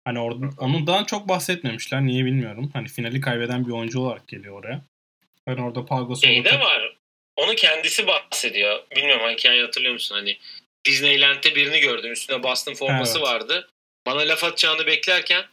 Hani 0.06 0.20
orada 0.20 0.50
onun 0.58 0.88
daha 0.88 1.06
çok 1.06 1.30
bahsetmemişler. 1.30 2.02
Niye 2.06 2.26
bilmiyorum. 2.26 2.70
Hani 2.74 2.88
finali 2.88 3.22
kaybeden 3.22 3.66
bir 3.68 3.72
oyuncu 3.72 4.00
olarak 4.00 4.28
geliyor 4.28 4.60
oraya. 4.60 4.82
Ben 5.48 5.58
orada 5.58 5.80
Gasol'u 5.80 6.16
Şeyde 6.18 6.60
var. 6.60 6.98
Onu 7.36 7.56
kendisi 7.56 8.08
bahsediyor. 8.08 8.84
Bilmiyorum 8.96 9.30
hikayeyi 9.38 9.66
hatırlıyor 9.66 9.94
musun? 9.94 10.16
Hani 10.16 10.38
Disneyland'de 10.86 11.56
birini 11.56 11.80
gördüm. 11.80 12.12
Üstüne 12.12 12.44
Boston 12.44 12.74
forması 12.74 13.18
Evet. 13.20 13.28
vardı. 13.28 13.70
Bana 14.06 14.20
laf 14.20 14.44
atacağını 14.44 14.86
beklerken 14.88 15.46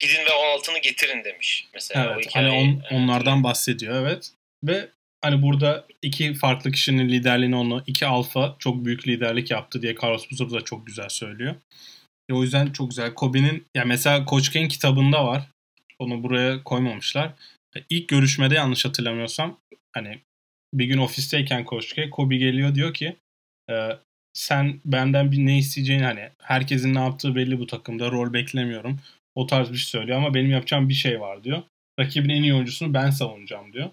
gidin 0.00 0.24
ve 0.26 0.30
o 0.40 0.44
altını 0.44 0.78
getirin 0.78 1.24
demiş. 1.24 1.68
Mesela 1.74 2.12
Evet. 2.14 2.26
hikayeyi. 2.26 2.52
Hani 2.52 2.82
on- 2.90 2.96
onlardan 2.96 3.44
bahsediyor 3.44 3.94
evet. 4.02 4.32
Ve 4.64 4.88
hani 5.22 5.42
burada 5.42 5.86
iki 6.02 6.34
farklı 6.34 6.72
kişinin 6.72 7.08
liderliğini 7.08 7.56
onu 7.56 7.82
iki 7.86 8.06
alfa 8.06 8.56
çok 8.58 8.84
büyük 8.84 9.08
liderlik 9.08 9.50
yaptı 9.50 9.82
diye 9.82 9.94
Carlos 10.02 10.30
Buzur 10.30 10.50
da 10.50 10.60
çok 10.60 10.86
güzel 10.86 11.08
söylüyor. 11.08 11.54
E, 12.30 12.32
o 12.32 12.42
yüzden 12.42 12.72
çok 12.72 12.90
güzel. 12.90 13.14
Kobe'nin 13.14 13.66
ya 13.76 13.84
mesela 13.84 14.26
Coach 14.30 14.52
Kane 14.52 14.68
kitabında 14.68 15.26
var. 15.26 15.42
Onu 15.98 16.22
buraya 16.22 16.64
koymamışlar. 16.64 17.26
E, 17.76 17.80
İlk 17.90 18.08
görüşmede 18.08 18.54
yanlış 18.54 18.84
hatırlamıyorsam 18.84 19.58
hani 19.92 20.18
bir 20.74 20.84
gün 20.84 20.98
ofisteyken 20.98 21.64
Coach 21.64 21.94
K 21.94 22.10
Kobe 22.10 22.36
geliyor 22.36 22.74
diyor 22.74 22.94
ki 22.94 23.16
e, 23.70 23.74
sen 24.34 24.80
benden 24.84 25.32
bir 25.32 25.38
ne 25.46 25.58
isteyeceğini 25.58 26.04
hani 26.04 26.28
herkesin 26.42 26.94
ne 26.94 26.98
yaptığı 27.00 27.34
belli 27.34 27.58
bu 27.58 27.66
takımda 27.66 28.10
rol 28.10 28.32
beklemiyorum. 28.32 29.00
O 29.34 29.46
tarz 29.46 29.72
bir 29.72 29.76
şey 29.76 29.86
söylüyor 29.86 30.18
ama 30.18 30.34
benim 30.34 30.50
yapacağım 30.50 30.88
bir 30.88 30.94
şey 30.94 31.20
var 31.20 31.44
diyor. 31.44 31.62
Rakibin 32.00 32.28
en 32.28 32.42
iyi 32.42 32.54
oyuncusunu 32.54 32.94
ben 32.94 33.10
savunacağım 33.10 33.72
diyor. 33.72 33.90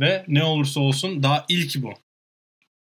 Ve 0.00 0.24
ne 0.28 0.44
olursa 0.44 0.80
olsun 0.80 1.22
daha 1.22 1.44
ilk 1.48 1.82
bu. 1.82 1.94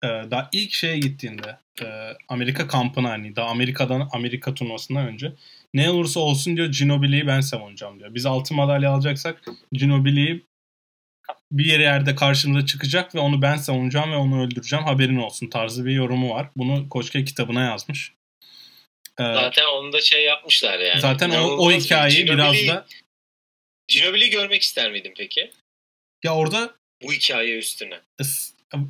Ee, 0.04 0.08
daha 0.30 0.48
ilk 0.52 0.72
şeye 0.72 0.98
gittiğinde 0.98 1.58
e, 1.82 1.86
Amerika 2.28 2.68
kampına 2.68 3.10
hani 3.10 3.36
daha 3.36 3.48
Amerika'dan 3.48 4.08
Amerika 4.12 4.54
turnuvasından 4.54 5.06
önce 5.06 5.32
ne 5.74 5.90
olursa 5.90 6.20
olsun 6.20 6.56
diyor 6.56 6.68
Ginobili'yi 6.72 7.26
ben 7.26 7.40
savunacağım 7.40 7.98
diyor. 7.98 8.14
Biz 8.14 8.26
altın 8.26 8.56
madalya 8.56 8.90
alacaksak 8.90 9.44
Ginobili'yi 9.72 10.44
bir 11.52 11.64
yere 11.64 11.82
yerde 11.82 12.14
karşımıza 12.14 12.66
çıkacak 12.66 13.14
ve 13.14 13.18
onu 13.18 13.42
ben 13.42 13.56
savunacağım 13.56 14.12
ve 14.12 14.16
onu 14.16 14.42
öldüreceğim 14.42 14.84
haberin 14.84 15.16
olsun 15.16 15.46
tarzı 15.46 15.84
bir 15.84 15.92
yorumu 15.92 16.30
var. 16.30 16.50
Bunu 16.56 16.88
Koçke 16.88 17.24
kitabına 17.24 17.64
yazmış. 17.64 18.14
Zaten 19.18 19.64
onu 19.64 19.92
da 19.92 20.00
şey 20.00 20.24
yapmışlar 20.24 20.78
yani. 20.78 21.00
zaten 21.00 21.30
o, 21.30 21.46
o 21.46 21.72
hikayeyi 21.72 22.26
biraz 22.26 22.68
da 22.68 22.86
Ginobili'yi 23.88 24.30
görmek 24.30 24.62
ister 24.62 24.92
miydin 24.92 25.14
peki? 25.16 25.50
ya 26.24 26.34
orada 26.34 26.74
Bu 27.02 27.12
hikaye 27.12 27.58
üstüne. 27.58 28.00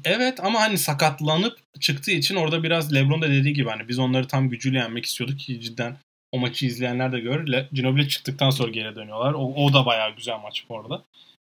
Evet 0.04 0.40
ama 0.42 0.60
hani 0.60 0.78
sakatlanıp 0.78 1.58
çıktığı 1.80 2.10
için 2.10 2.36
orada 2.36 2.62
biraz 2.62 2.94
LeBron 2.94 3.22
da 3.22 3.28
dediği 3.28 3.54
gibi 3.54 3.68
hani 3.68 3.88
biz 3.88 3.98
onları 3.98 4.28
tam 4.28 4.48
gücüyle 4.48 4.78
yenmek 4.78 5.04
istiyorduk 5.06 5.38
ki 5.40 5.60
cidden 5.60 5.96
o 6.32 6.38
maçı 6.38 6.66
izleyenler 6.66 7.12
de 7.12 7.20
görür. 7.20 7.52
Le- 7.52 7.68
Ginobili 7.72 8.08
çıktıktan 8.08 8.50
sonra 8.50 8.70
geri 8.70 8.96
dönüyorlar. 8.96 9.32
O, 9.34 9.54
o 9.54 9.72
da 9.72 9.86
bayağı 9.86 10.16
güzel 10.16 10.38
maç 10.38 10.64
bu 10.68 10.80
arada. 10.80 10.94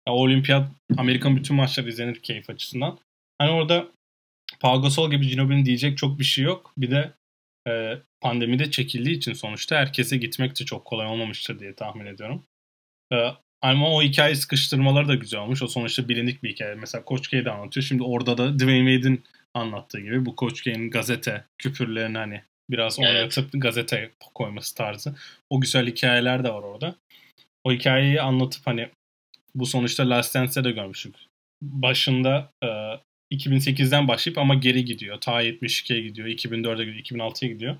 Ya, 0.07 0.13
o 0.13 0.17
olimpiyat 0.17 0.67
Amerika'nın 0.97 1.38
bütün 1.38 1.55
maçları 1.55 1.89
izlenir 1.89 2.19
keyif 2.19 2.49
açısından. 2.49 2.99
Hani 3.38 3.51
orada 3.51 3.88
Pau 4.59 4.81
Gasol 4.81 5.12
gibi 5.12 5.27
Ginobili'nin 5.27 5.65
diyecek 5.65 5.97
çok 5.97 6.19
bir 6.19 6.23
şey 6.23 6.43
yok. 6.43 6.73
Bir 6.77 6.91
de 6.91 7.12
e, 7.67 7.97
pandemide 8.21 8.71
çekildiği 8.71 9.17
için 9.17 9.34
sonuçta 9.34 9.76
herkese 9.76 10.17
gitmek 10.17 10.60
de 10.60 10.65
çok 10.65 10.86
kolay 10.86 11.08
olmamıştır 11.08 11.60
diye 11.60 11.76
tahmin 11.76 12.06
ediyorum. 12.06 12.43
E, 13.13 13.30
ama 13.62 13.95
o 13.95 14.02
hikaye 14.02 14.36
sıkıştırmaları 14.36 15.08
da 15.08 15.15
güzel 15.15 15.39
olmuş. 15.39 15.62
O 15.62 15.67
sonuçta 15.67 16.10
bilindik 16.10 16.43
bir 16.43 16.49
hikaye. 16.49 16.76
Mesela 16.76 17.04
Coach 17.08 17.30
K'de 17.30 17.52
anlatıyor. 17.52 17.84
Şimdi 17.84 18.04
orada 18.04 18.38
da 18.38 18.60
Dwayne 18.60 18.93
Wade'in 18.93 19.23
anlattığı 19.54 19.99
gibi 19.99 20.26
bu 20.26 20.36
Coach 20.38 20.62
K'nin 20.62 20.89
gazete 20.89 21.45
küpürlerini 21.58 22.17
hani 22.17 22.41
biraz 22.69 22.99
oynatıp 22.99 23.49
evet. 23.54 23.63
gazete 23.63 24.12
koyması 24.34 24.76
tarzı. 24.76 25.15
O 25.49 25.62
güzel 25.62 25.88
hikayeler 25.88 26.43
de 26.43 26.49
var 26.49 26.63
orada. 26.63 26.95
O 27.63 27.71
hikayeyi 27.71 28.21
anlatıp 28.21 28.67
hani 28.67 28.89
bu 29.56 29.65
sonuçta 29.65 30.10
Last 30.10 30.36
Dance'de 30.36 30.63
de 30.63 30.71
görmüştük. 30.71 31.15
Başında 31.62 32.52
e, 32.63 32.67
2008'den 33.33 34.07
başlayıp 34.07 34.37
ama 34.37 34.55
geri 34.55 34.85
gidiyor. 34.85 35.21
Ta 35.21 35.43
72'ye 35.43 36.01
gidiyor, 36.01 36.27
2004'e 36.27 36.85
gidiyor, 36.85 37.05
2006'ya 37.05 37.51
gidiyor. 37.51 37.75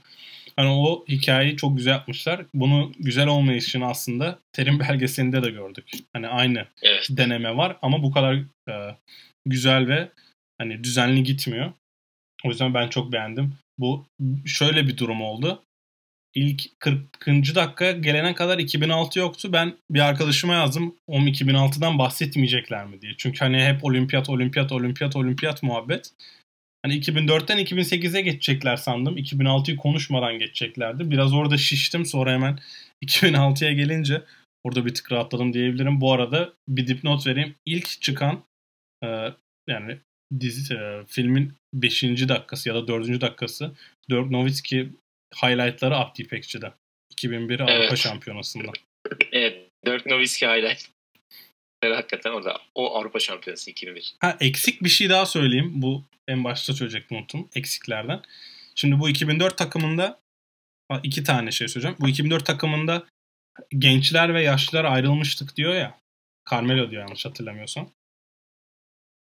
Hani 0.56 0.70
o 0.70 1.06
hikayeyi 1.08 1.58
çok 1.58 1.78
güzel 1.78 1.92
yapmışlar. 1.92 2.46
Bunu 2.54 2.92
güzel 3.00 3.28
olmayışını 3.28 3.86
aslında 3.86 4.40
terim 4.54 4.80
belgeselinde 4.90 5.44
de 5.44 5.50
gördük. 5.52 5.90
Hani 6.14 6.28
aynı 6.28 6.68
evet. 6.82 7.08
deneme 7.10 7.58
var 7.58 7.78
ama 7.82 8.04
bu 8.04 8.12
kadar 8.12 8.34
e, 8.70 8.96
güzel 9.46 9.88
ve 9.88 10.10
hani 10.58 10.84
düzenli 10.84 11.24
gitmiyor. 11.24 11.74
O 12.46 12.50
yüzden 12.50 12.74
ben 12.74 12.90
çok 12.90 13.12
beğendim. 13.12 13.54
Bu 13.78 14.06
şöyle 14.46 14.88
bir 14.88 14.98
durum 14.98 15.22
oldu. 15.22 15.64
İlk 16.36 16.80
40. 16.80 17.56
dakika 17.56 17.92
gelene 17.92 18.36
kadar 18.36 18.58
2006 18.58 19.20
yoktu. 19.20 19.54
Ben 19.54 19.78
bir 19.90 20.00
arkadaşıma 20.00 20.54
yazdım. 20.54 20.96
O 21.08 21.20
2006'dan 21.20 21.98
bahsetmeyecekler 21.98 22.86
mi 22.86 23.02
diye. 23.02 23.14
Çünkü 23.18 23.40
hani 23.40 23.66
hep 23.66 23.84
olimpiyat, 23.86 24.30
olimpiyat, 24.30 24.72
olimpiyat, 24.72 25.16
olimpiyat 25.16 25.64
muhabbet. 25.64 26.14
Hani 26.86 27.00
2004'ten 27.00 27.60
2008'e 27.60 28.22
geçecekler 28.22 28.76
sandım. 28.76 29.18
2006'yı 29.18 29.78
konuşmadan 29.78 30.40
geçeceklerdi. 30.40 31.12
Biraz 31.12 31.34
orada 31.34 31.58
şiştim. 31.58 32.06
Sonra 32.06 32.32
hemen 32.32 32.60
2006'ya 33.06 33.74
gelince 33.74 34.22
orada 34.64 34.86
bir 34.86 34.94
tık 34.94 35.12
rahatladım 35.12 35.54
diyebilirim. 35.54 36.02
Bu 36.02 36.14
arada 36.14 36.54
bir 36.68 36.88
dipnot 36.88 37.28
vereyim. 37.28 37.56
İlk 37.66 38.02
çıkan 38.02 38.44
e, 39.04 39.08
yani 39.68 39.98
dizi, 40.40 40.74
e, 40.74 41.04
filmin 41.08 41.54
5. 41.74 42.04
dakikası 42.04 42.70
ya 42.70 42.76
da 42.76 42.88
4. 42.88 43.22
dakikası 43.22 43.72
Dirk 44.10 44.32
Nowitzki 44.32 44.90
highlightları 45.36 45.96
Abdi 45.96 46.22
İpekçi'de. 46.22 46.74
2001 47.12 47.60
evet. 47.60 47.70
Avrupa 47.70 47.96
Şampiyonası'nda. 47.96 48.72
Evet. 49.32 49.70
Dirk 49.86 50.06
Nowitzki 50.06 50.48
highlight. 50.48 50.90
Hakikaten 51.84 52.32
orada. 52.32 52.62
O 52.76 52.98
Avrupa 52.98 53.20
Şampiyonası 53.20 53.72
2001. 53.72 54.16
Ha 54.20 54.38
eksik 54.40 54.84
bir 54.84 54.90
şey 54.90 55.10
daha 55.10 55.26
söyleyeyim. 55.26 55.72
Bu 55.76 56.04
en 56.28 56.44
başta 56.44 56.74
söyleyecektim 56.74 57.18
unuttum. 57.18 57.50
Eksiklerden. 57.56 58.22
Şimdi 58.76 59.00
bu 59.00 59.10
2004 59.10 59.58
takımında 59.58 60.20
iki 61.04 61.24
tane 61.24 61.52
şey 61.52 61.68
söyleyeceğim. 61.68 61.98
Bu 62.00 62.10
2004 62.10 62.46
takımında 62.46 63.06
gençler 63.78 64.34
ve 64.34 64.42
yaşlılar 64.42 64.86
ayrılmıştık 64.86 65.56
diyor 65.56 65.76
ya. 65.76 66.00
Carmelo 66.52 66.92
diyor 66.92 67.02
yanlış 67.02 67.26
hatırlamıyorsam. 67.26 67.90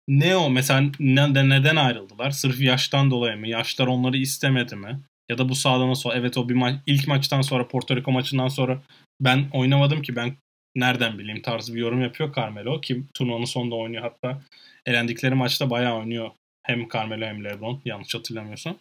Ne 0.09 0.37
o 0.37 0.51
mesela 0.51 0.91
ne, 0.99 1.49
neden 1.49 1.77
ayrıldılar? 1.77 2.31
Sırf 2.31 2.61
yaştan 2.61 3.11
dolayı 3.11 3.37
mı? 3.37 3.49
Yaşlar 3.49 3.87
onları 3.87 4.17
istemedi 4.17 4.77
mi? 4.77 5.01
Ya 5.29 5.39
da 5.39 5.49
bu 5.49 5.55
sağdan 5.55 5.95
sonra 5.95 6.15
evet 6.15 6.39
o 6.39 6.49
bir 6.49 6.55
ma- 6.55 6.79
ilk 6.87 7.09
maçtan 7.09 7.43
sonra 7.43 7.69
Porto 7.69 7.97
Rico 7.97 8.13
maçından 8.13 8.49
sonra 8.49 8.83
ben 9.21 9.49
oynamadım 9.53 10.03
ki 10.03 10.17
ben 10.17 10.37
nereden 10.75 11.19
bileyim 11.19 11.43
tarzı 11.43 11.75
bir 11.75 11.81
yorum 11.81 12.03
yapıyor 12.03 12.35
Carmelo 12.35 12.81
ki 12.81 13.03
turnuvanın 13.15 13.45
sonunda 13.45 13.75
oynuyor 13.75 14.03
hatta 14.03 14.43
elendikleri 14.87 15.35
maçta 15.35 15.71
bayağı 15.71 15.99
oynuyor 15.99 16.31
hem 16.63 16.89
Carmelo 16.89 17.25
hem 17.25 17.45
LeBron 17.45 17.83
yanlış 17.85 18.15
hatırlamıyorsam. 18.15 18.77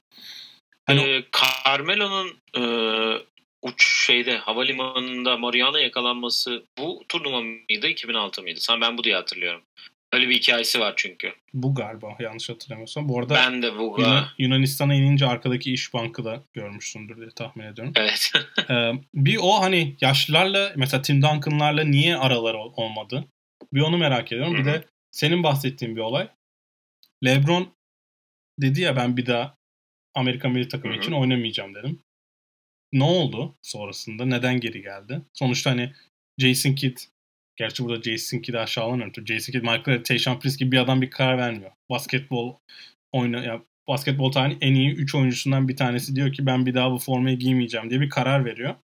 Hani... 0.86 1.02
Ee, 1.02 1.26
Carmelo'nun 1.66 2.38
e, 2.58 2.64
uç 3.62 4.06
şeyde 4.06 4.38
havalimanında 4.38 5.38
Mariana 5.38 5.80
yakalanması 5.80 6.64
bu 6.78 7.04
turnuva 7.10 7.42
mıydı 7.42 7.88
2006 7.88 8.42
mıydı? 8.42 8.60
Sen 8.60 8.82
ben 8.82 8.98
bu 8.98 9.04
diye 9.04 9.16
hatırlıyorum. 9.16 9.62
Öyle 10.14 10.30
bir 10.30 10.36
hikayesi 10.36 10.80
var 10.80 10.94
çünkü. 10.98 11.34
Bu 11.54 11.76
galiba 11.76 12.16
yanlış 12.20 12.50
hatırlamıyorsam. 12.50 13.10
Bu 13.10 13.20
arada 13.20 13.34
ben 13.34 13.62
de 13.62 13.78
bu 13.78 13.96
Yunan, 14.00 14.26
Yunanistan'a 14.38 14.96
inince 14.96 15.26
arkadaki 15.26 15.74
İş 15.74 15.94
Bank'ı 15.94 16.26
da 16.26 16.44
görmüşsündür 16.54 17.18
diye 17.18 17.30
tahmin 17.30 17.66
ediyorum. 17.66 17.94
Evet. 17.96 18.32
ee, 18.70 18.92
bir 19.14 19.38
o 19.42 19.62
hani 19.62 19.96
yaşlılarla 20.02 20.74
mesela 20.76 21.02
Tim 21.02 21.22
Duncan'larla 21.22 21.84
niye 21.84 22.18
araları 22.18 22.58
olmadı? 22.58 23.28
Bir 23.74 23.82
onu 23.82 23.98
merak 23.98 24.32
ediyorum. 24.32 24.54
Hı-hı. 24.54 24.62
Bir 24.62 24.66
de 24.66 24.86
senin 25.12 25.44
bahsettiğin 25.44 25.96
bir 25.96 26.02
olay. 26.02 26.30
LeBron 27.26 27.74
dedi 28.62 28.82
ya 28.82 28.96
ben 28.96 29.18
bir 29.18 29.26
daha 29.26 29.58
Amerika 30.16 30.50
milli 30.50 30.68
takımı 30.68 30.96
için 30.96 31.12
oynamayacağım 31.12 31.76
dedim. 31.76 32.00
Ne 32.92 33.04
oldu 33.04 33.56
sonrasında? 33.62 34.26
Neden 34.26 34.60
geri 34.60 34.82
geldi? 34.82 35.22
Sonuçta 35.34 35.72
hani 35.72 35.94
Jason 36.38 36.74
Kidd 36.74 36.98
Gerçi 37.56 37.84
burada 37.84 38.02
Jason 38.02 38.40
Kidd'i 38.40 38.60
aşağılanıyor. 38.60 39.14
Jason 39.26 39.52
Kidd, 39.54 39.62
Michael 39.62 40.04
Tayshaun 40.04 40.40
Prince 40.40 40.56
gibi 40.58 40.72
bir 40.72 40.78
adam 40.78 41.02
bir 41.02 41.10
karar 41.10 41.38
vermiyor. 41.38 41.72
Basketbol 41.90 42.56
oyna, 43.12 43.44
ya 43.44 43.62
basketbol 43.88 44.32
tarihinin 44.32 44.62
en 44.62 44.76
iyi 44.76 44.92
3 44.92 45.16
oyuncusundan 45.16 45.68
bir 45.68 45.76
tanesi 45.76 46.16
diyor 46.16 46.34
ki 46.34 46.46
ben 46.46 46.66
bir 46.66 46.74
daha 46.74 46.92
bu 46.92 47.00
formayı 47.00 47.40
giymeyeceğim 47.40 47.90
diye 47.90 48.02
bir 48.02 48.10
karar 48.10 48.46
veriyor. 48.46 48.76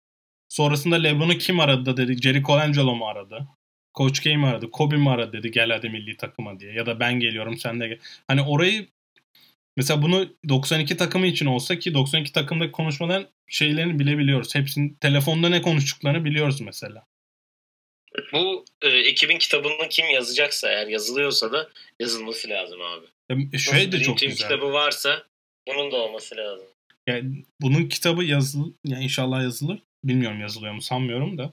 Sonrasında 0.49 0.97
LeBron'u 0.97 1.39
kim 1.39 1.61
aradı 1.61 1.87
da 1.87 1.97
dedi. 1.97 2.23
Jerry 2.23 2.43
Colangelo 2.43 2.95
mu 2.95 3.07
aradı? 3.07 3.49
Coach 3.95 4.21
K 4.21 4.37
mi 4.37 4.47
aradı? 4.47 4.71
Kobe 4.71 4.97
mi 4.97 5.11
aradı 5.11 5.33
dedi 5.33 5.51
gel 5.51 5.71
hadi 5.71 5.89
milli 5.89 6.17
takıma 6.17 6.61
diye. 6.61 6.73
Ya 6.73 6.87
da 6.87 7.01
ben 7.01 7.21
geliyorum 7.21 7.59
sen 7.59 7.81
de 7.81 7.89
gel. 7.89 7.99
Hani 8.29 8.43
orayı 8.43 8.89
mesela 9.77 10.03
bunu 10.03 10.29
92 10.49 10.97
takımı 10.97 11.27
için 11.27 11.47
olsa 11.47 11.79
ki 11.79 11.95
92 11.95 12.33
takımdaki 12.33 12.73
konuşmaların 12.73 13.29
şeylerini 13.47 13.99
bilebiliyoruz. 13.99 14.55
Hepsinin 14.55 14.97
telefonda 15.01 15.49
ne 15.49 15.63
konuştuklarını 15.63 16.25
biliyoruz 16.25 16.61
mesela. 16.61 17.05
Bu 18.33 18.65
e, 18.83 18.89
ekibin 18.89 19.39
kitabını 19.39 19.89
kim 19.91 20.07
yazacaksa 20.07 20.69
eğer 20.69 20.87
yazılıyorsa 20.87 21.53
da 21.53 21.69
yazılması 22.01 22.49
lazım 22.49 22.81
abi. 22.83 23.07
E, 23.53 23.59
şöyle 23.59 23.93
de 23.93 24.01
çok 24.01 24.19
güzel. 24.19 24.37
kitabı 24.37 24.73
varsa 24.73 25.27
bunun 25.69 25.93
da 25.93 25.97
olması 25.97 26.37
lazım. 26.37 26.67
Yani 27.09 27.45
bunun 27.61 27.89
kitabı 27.89 28.25
yazıl 28.25 28.73
yani 28.87 29.05
inşallah 29.05 29.43
yazılır. 29.43 29.83
Bilmiyorum 30.05 30.41
yazılıyor 30.41 30.75
mu 30.75 30.83
sanmıyorum 30.83 31.39
da. 31.39 31.53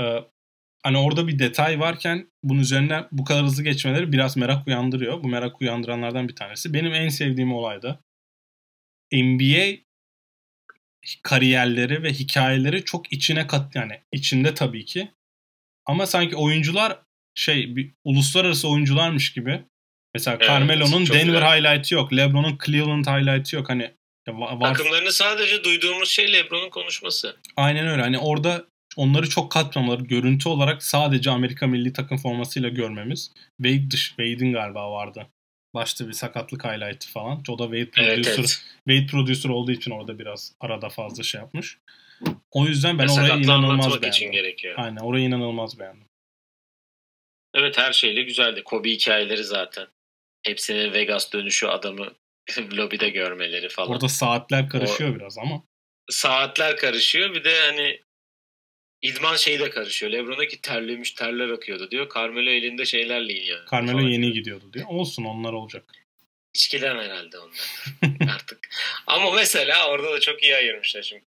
Ee, 0.00 0.24
hani 0.82 0.98
orada 0.98 1.28
bir 1.28 1.38
detay 1.38 1.80
varken 1.80 2.30
bunun 2.42 2.60
üzerine 2.60 3.04
bu 3.12 3.24
kadar 3.24 3.44
hızlı 3.44 3.62
geçmeleri 3.62 4.12
biraz 4.12 4.36
merak 4.36 4.66
uyandırıyor. 4.66 5.22
Bu 5.22 5.28
merak 5.28 5.60
uyandıranlardan 5.60 6.28
bir 6.28 6.36
tanesi. 6.36 6.74
Benim 6.74 6.94
en 6.94 7.08
sevdiğim 7.08 7.54
olay 7.54 7.82
da 7.82 8.00
NBA 9.12 9.76
kariyerleri 11.22 12.02
ve 12.02 12.12
hikayeleri 12.12 12.84
çok 12.84 13.12
içine 13.12 13.46
kat 13.46 13.74
yani 13.74 14.00
içinde 14.12 14.54
tabii 14.54 14.84
ki 14.84 15.10
ama 15.86 16.06
sanki 16.06 16.36
oyuncular 16.36 16.98
şey 17.34 17.76
bir 17.76 17.92
uluslararası 18.04 18.68
oyuncularmış 18.68 19.32
gibi. 19.32 19.62
Mesela 20.14 20.36
evet, 20.36 20.48
Carmelo'nun 20.48 21.06
Denver 21.06 21.24
güzel. 21.24 21.56
highlight'ı 21.56 21.94
yok. 21.94 22.12
LeBron'un 22.12 22.58
Cleveland 22.66 23.06
highlight'ı 23.06 23.56
yok. 23.56 23.68
Hani 23.68 23.94
var... 24.28 24.74
Takımlarını 24.74 25.12
sadece 25.12 25.64
duyduğumuz 25.64 26.08
şey 26.08 26.32
LeBron'un 26.32 26.70
konuşması. 26.70 27.36
Aynen 27.56 27.86
öyle. 27.86 28.02
Hani 28.02 28.18
orada 28.18 28.64
onları 28.96 29.28
çok 29.28 29.52
katmamaları, 29.52 30.02
görüntü 30.02 30.48
olarak 30.48 30.82
sadece 30.82 31.30
Amerika 31.30 31.66
milli 31.66 31.92
takım 31.92 32.18
formasıyla 32.18 32.68
görmemiz. 32.68 33.32
Wade 33.62 33.90
dış, 33.90 34.08
Wade'in 34.08 34.52
galiba 34.52 34.92
vardı. 34.92 35.26
Başta 35.74 36.08
bir 36.08 36.12
sakatlık 36.12 36.64
highlight'ı 36.64 37.10
falan. 37.10 37.42
O 37.48 37.58
da 37.58 37.64
Wade 37.64 37.90
producer, 37.90 38.14
evet, 38.14 38.38
evet. 38.38 38.62
Wade 38.88 39.06
producer 39.06 39.50
olduğu 39.50 39.72
için 39.72 39.90
orada 39.90 40.18
biraz 40.18 40.52
arada 40.60 40.88
fazla 40.88 41.22
şey 41.22 41.40
yapmış. 41.40 41.78
O 42.50 42.66
yüzden 42.66 42.98
ben 42.98 43.08
orayı 43.08 43.42
inanılmaz 43.42 43.88
beğendim. 43.88 44.08
için 44.08 44.32
gerekiyor. 44.32 44.74
Aynen 44.78 44.96
orayı 44.96 45.24
inanılmaz 45.24 45.78
beğendim. 45.78 46.08
Evet 47.54 47.78
her 47.78 47.92
şeyle 47.92 48.22
güzeldi. 48.22 48.62
Kobe 48.64 48.90
hikayeleri 48.90 49.44
zaten. 49.44 49.86
Hepsinin 50.42 50.92
Vegas 50.92 51.32
dönüşü 51.32 51.66
adamı 51.66 52.12
lobide 52.72 53.08
görmeleri 53.08 53.68
falan. 53.68 53.90
Orada 53.90 54.08
saatler 54.08 54.68
karışıyor 54.68 55.10
o, 55.10 55.14
biraz 55.14 55.38
ama. 55.38 55.62
Saatler 56.10 56.76
karışıyor. 56.76 57.34
Bir 57.34 57.44
de 57.44 57.60
hani 57.60 58.00
İdman 59.02 59.36
şeyi 59.36 59.58
de 59.60 59.70
karışıyor. 59.70 60.12
Lebron'a 60.12 60.46
ki 60.46 60.60
terlemiş 60.60 61.10
terler 61.10 61.48
akıyordu 61.48 61.90
diyor. 61.90 62.10
Carmelo 62.14 62.50
elinde 62.50 62.84
şeylerle 62.84 63.32
iniyor. 63.32 63.66
Carmelo 63.72 63.98
falan. 63.98 64.08
yeni 64.08 64.32
gidiyordu 64.32 64.72
diyor. 64.72 64.86
Olsun 64.88 65.24
onlar 65.24 65.52
olacak. 65.52 65.84
İçkiden 66.54 66.96
herhalde 66.98 67.38
onlar 67.38 68.30
artık. 68.34 68.68
Ama 69.06 69.30
mesela 69.30 69.90
orada 69.90 70.12
da 70.12 70.20
çok 70.20 70.42
iyi 70.42 70.56
ayırmışlar 70.56 71.02
şimdi 71.02 71.24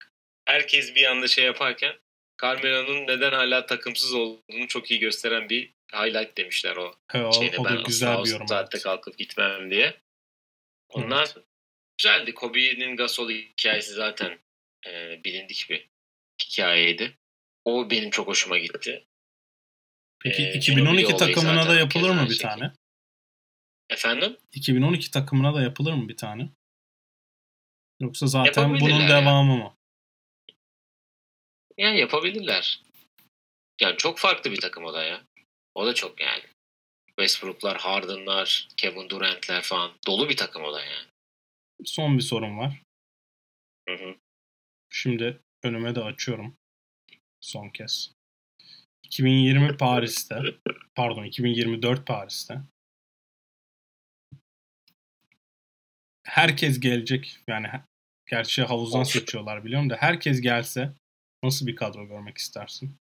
herkes 0.48 0.96
bir 0.96 1.04
anda 1.04 1.28
şey 1.28 1.46
yaparken 1.46 1.96
Carmelo'nun 2.42 3.08
neden 3.08 3.32
hala 3.32 3.66
takımsız 3.66 4.14
olduğunu 4.14 4.68
çok 4.68 4.92
iyi 4.92 5.00
gösteren 5.00 5.50
bir 5.50 5.74
highlight 5.94 6.38
demişler 6.38 6.76
o. 6.76 6.96
He, 7.12 7.24
o, 7.24 7.34
şeyde. 7.34 7.58
o 7.58 7.66
ben 7.66 7.84
güzel 7.84 8.24
bir 8.24 8.30
yorum. 8.30 8.48
Saatte 8.48 8.80
kalkıp 8.80 9.18
gitmem 9.18 9.72
diye. 9.72 10.02
Onlar 10.90 11.32
evet. 11.36 11.46
güzeldi. 11.98 12.34
Kobe'nin 12.34 12.96
Gasol 12.96 13.30
hikayesi 13.30 13.94
zaten 13.94 14.40
e, 14.88 15.22
bilindik 15.24 15.68
bir 15.70 15.90
hikayeydi. 16.44 17.18
O 17.66 17.90
benim 17.90 18.10
çok 18.10 18.28
hoşuma 18.28 18.58
gitti. 18.58 19.06
Peki 20.20 20.44
ee, 20.44 20.54
2012 20.54 21.18
takımına 21.18 21.70
da 21.70 21.76
yapılır 21.76 22.10
mı 22.10 22.24
bir 22.24 22.30
şekilde. 22.30 22.48
tane? 22.48 22.74
Efendim? 23.90 24.38
2012 24.52 25.12
takımına 25.12 25.54
da 25.54 25.62
yapılır 25.62 25.94
mı 25.94 26.10
bir 26.10 26.18
tane? 26.18 26.50
Yoksa 28.00 28.28
zaten 28.28 28.80
bunun 28.80 29.08
devamı 29.08 29.56
mı? 29.56 29.77
Yani 31.78 32.00
yapabilirler. 32.00 32.82
Yani 33.82 33.98
çok 33.98 34.18
farklı 34.20 34.52
bir 34.52 34.62
takım 34.62 34.84
o 34.84 34.94
da 34.94 35.04
ya. 35.04 35.24
O 35.76 35.86
da 35.86 35.94
çok 35.94 36.22
yani. 36.22 36.44
Westbrook'lar, 37.08 37.78
Harden'lar, 37.78 38.68
Kevin 38.78 39.10
Durant'ler 39.10 39.62
falan. 39.62 39.92
Dolu 40.08 40.30
bir 40.30 40.38
takım 40.38 40.64
o 40.64 40.74
da 40.74 40.82
yani. 40.82 41.08
Son 41.86 42.18
bir 42.18 42.24
sorum 42.24 42.58
var. 42.58 42.82
Hı 43.90 43.96
hı. 43.96 44.16
Şimdi 44.90 45.40
önüme 45.64 45.96
de 45.96 46.04
açıyorum. 46.04 46.58
Son 47.42 47.70
kez. 47.70 48.12
2020 49.04 49.78
Paris'te, 49.78 50.42
pardon 50.96 51.24
2024 51.24 52.08
Paris'te 52.08 52.62
herkes 56.28 56.80
gelecek. 56.80 57.40
Yani 57.48 57.68
gerçi 58.26 58.64
havuzdan 58.64 59.04
seçiyorlar 59.04 59.66
biliyorum 59.66 59.90
da 59.90 59.96
herkes 60.00 60.42
gelse 60.42 60.94
nasıl 61.44 61.68
bir 61.68 61.76
kadro 61.76 62.08
görmek 62.08 62.38
istersin? 62.38 62.98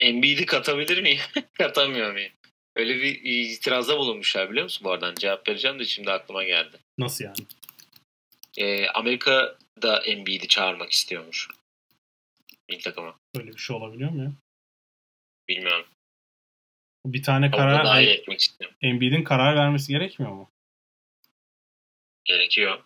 Embiid'i 0.00 0.46
katabilir 0.46 1.02
miyim? 1.02 1.20
Katamıyor 1.58 2.12
muyum? 2.12 2.32
Öyle 2.76 2.94
bir 2.96 3.20
itirazda 3.24 3.98
bulunmuşlar 3.98 4.50
biliyor 4.50 4.64
musun 4.64 4.84
bu 4.84 4.90
aradan? 4.90 5.14
Cevap 5.14 5.48
vereceğim 5.48 5.78
de 5.78 5.84
şimdi 5.84 6.10
aklıma 6.10 6.44
geldi. 6.44 6.76
Nasıl 6.98 7.24
yani? 7.24 7.36
Ee, 8.58 8.88
Amerika 8.88 9.58
da 9.82 10.02
Embiid'i 10.02 10.48
çağırmak 10.48 10.92
istiyormuş. 10.92 11.48
Milli 12.68 12.80
takıma. 12.80 13.18
Böyle 13.36 13.52
bir 13.52 13.58
şey 13.58 13.76
olabiliyor 13.76 14.10
mu 14.10 14.24
ya? 14.24 14.32
Bilmiyorum. 15.48 15.86
Bir 17.06 17.22
tane 17.22 17.46
Orada 17.46 17.56
karar 17.56 17.84
dahil 17.84 18.08
etmek 18.08 18.40
istiyorum. 18.40 18.76
Embiid'in 18.82 19.24
karar 19.24 19.56
vermesi 19.56 19.92
gerekmiyor 19.92 20.32
mu? 20.32 20.50
Gerekiyor. 22.24 22.84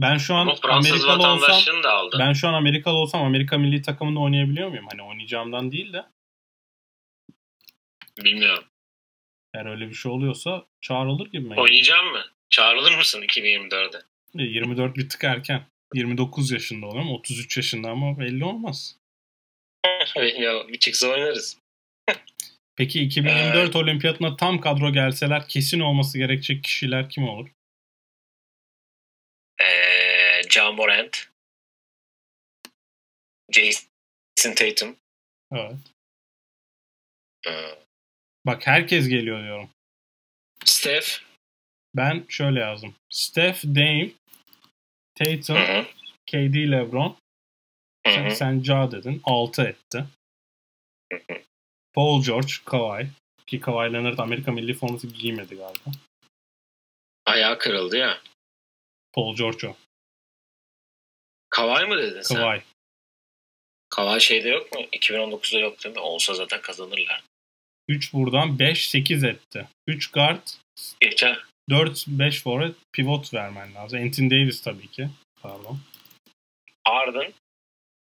Ben 0.00 0.16
şu 0.18 0.34
an 0.34 0.40
Ama 0.40 0.54
Fransız 0.54 0.90
Amerikalı 1.04 1.32
olsam 1.32 1.82
da 1.82 1.92
aldı. 1.92 2.16
ben 2.20 2.32
şu 2.32 2.48
an 2.48 2.54
Amerikalı 2.54 2.96
olsam 2.96 3.22
Amerika 3.22 3.58
milli 3.58 3.82
takımında 3.82 4.20
oynayabiliyor 4.20 4.68
muyum? 4.68 4.86
Hani 4.92 5.02
oynayacağımdan 5.02 5.72
değil 5.72 5.92
de 5.92 6.04
Bilmiyorum. 8.24 8.64
eğer 9.54 9.66
öyle 9.66 9.88
bir 9.88 9.94
şey 9.94 10.12
oluyorsa 10.12 10.66
çağrılır 10.80 11.26
gibi 11.26 11.48
mi? 11.48 11.54
Oynayacağım 11.60 12.06
mı? 12.06 12.24
Çağrılır 12.50 12.96
mısın 12.96 13.22
2024'de? 13.22 14.02
E, 14.38 14.42
24 14.42 14.96
bir 14.96 15.08
tık 15.08 15.24
erken. 15.24 15.66
29 15.94 16.50
yaşında 16.50 16.86
oluyorum. 16.86 17.10
33 17.12 17.56
yaşında 17.56 17.90
ama 17.90 18.18
belli 18.18 18.44
olmaz. 18.44 18.96
ya 20.38 20.68
bir 20.68 20.78
çıksa 20.78 21.08
oynarız. 21.08 21.58
Peki 22.76 23.00
2024 23.00 23.76
olimpiyatına 23.76 24.36
tam 24.36 24.60
kadro 24.60 24.92
gelseler 24.92 25.48
kesin 25.48 25.80
olması 25.80 26.18
gerekecek 26.18 26.64
kişiler 26.64 27.10
kim 27.10 27.28
olur? 27.28 27.48
John 30.50 30.74
Morant. 30.76 31.28
Jason 33.52 34.54
Tatum. 34.54 34.96
Evet. 35.52 35.76
Ee, 37.46 37.78
Bak 38.46 38.66
herkes 38.66 39.08
geliyor 39.08 39.42
diyorum. 39.42 39.70
Steph. 40.64 41.08
Ben 41.96 42.24
şöyle 42.28 42.60
yazdım. 42.60 42.94
Steph, 43.10 43.64
Dame, 43.64 44.10
Tatum, 45.14 45.56
Hı 45.56 45.78
hı. 45.78 45.86
KD, 46.26 46.54
LeBron. 46.72 47.16
Hı 48.06 48.10
Sen, 48.12 48.28
sen 48.28 48.62
ca 48.62 48.90
dedin. 48.92 49.20
6 49.24 49.62
etti. 49.62 50.04
Paul 51.92 52.22
George, 52.22 52.52
Kawhi. 52.64 53.06
Ki 53.46 53.60
Kawhi 53.60 53.92
Leonard 53.92 54.18
Amerika 54.18 54.52
milli 54.52 54.74
forması 54.74 55.06
giymedi 55.06 55.56
galiba. 55.56 55.90
Ayağı 57.26 57.58
kırıldı 57.58 57.96
ya. 57.96 58.20
Paul 59.12 59.36
George 59.36 59.68
o. 59.68 59.76
Kawhi 61.50 61.86
mı 61.86 61.98
dedin 61.98 62.22
sen? 62.22 62.36
Kawhi. 62.36 62.62
Kawhi 63.88 64.20
şeyde 64.20 64.48
yok 64.48 64.72
mu? 64.72 64.80
2019'da 64.80 65.58
yok 65.58 65.84
değil 65.84 65.94
mi? 65.94 66.00
Olsa 66.00 66.34
zaten 66.34 66.60
kazanırlar. 66.60 67.22
3 67.88 68.12
buradan 68.12 68.58
5, 68.58 68.90
8 68.90 69.24
etti. 69.24 69.68
3 69.86 70.10
guard, 70.10 70.48
Geçen 71.00 71.36
4, 71.70 72.04
5 72.08 72.42
forward, 72.42 72.74
pivot 72.92 73.34
vermen 73.34 73.74
lazım. 73.74 74.02
Anthony 74.02 74.30
Davis 74.30 74.62
tabii 74.62 74.88
ki. 74.88 75.08
Pardon. 75.42 75.78
Harden. 76.84 77.32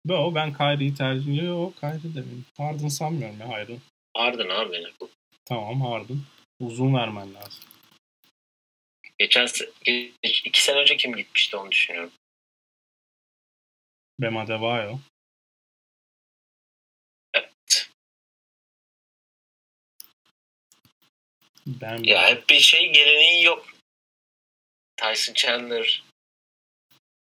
Yo 0.07 0.35
ben 0.35 0.53
Kyrie'yi 0.57 0.95
tercih 0.95 1.43
Yo 1.43 1.71
Kyrie 1.79 2.15
demeyin. 2.15 2.45
Harden 2.57 2.87
sanmıyorum 2.87 3.39
ya 3.39 3.49
Harden. 3.49 3.79
Harden 4.17 4.49
abi 4.49 4.71
benim. 4.71 4.91
Tamam 5.45 5.81
Harden. 5.81 6.19
Uzun 6.59 6.93
vermen 6.93 7.33
lazım. 7.33 7.63
Geçen 9.17 9.47
iki 10.23 10.63
sene 10.63 10.79
önce 10.79 10.97
kim 10.97 11.15
gitmişti 11.15 11.57
onu 11.57 11.71
düşünüyorum. 11.71 12.11
Bam 14.21 14.37
Adebayo. 14.37 14.99
Evet. 17.33 17.89
Ben 21.67 22.03
Ya 22.03 22.27
hep 22.29 22.49
bir 22.49 22.59
şey 22.59 22.93
geleneği 22.93 23.43
yok. 23.43 23.67
Tyson 24.97 25.33
Chandler. 25.33 26.03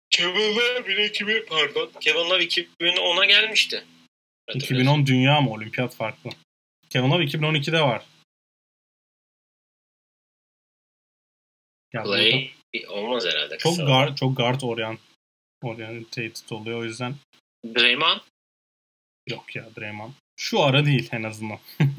Kevin 0.10 0.56
Love 0.56 0.88
bile 0.88 1.06
2000 1.06 1.46
pardon. 1.50 1.92
Kevin 2.00 2.30
Love 2.30 2.44
2010'a 2.44 3.26
gelmişti. 3.26 3.86
2010 4.54 5.06
dünya 5.06 5.42
mı? 5.42 5.52
Olimpiyat 5.52 5.96
farklı. 5.96 6.30
Kevin 6.90 7.12
Love 7.12 7.24
2012'de 7.24 7.82
var. 7.82 8.06
Clay 11.94 12.52
olmaz 12.88 13.26
herhalde. 13.26 13.58
çok 13.58 13.78
guard, 13.78 14.16
çok 14.16 14.38
guard 14.38 14.62
orient 14.62 15.00
oriented 15.64 16.36
oluyor 16.52 16.80
o 16.80 16.84
yüzden 16.84 17.16
Draymond. 17.76 18.20
yok 19.30 19.56
ya 19.56 19.70
Draymond. 19.80 20.12
Şu 20.40 20.62
ara 20.62 20.86
değil 20.86 21.10
en 21.12 21.24
azından. 21.24 21.60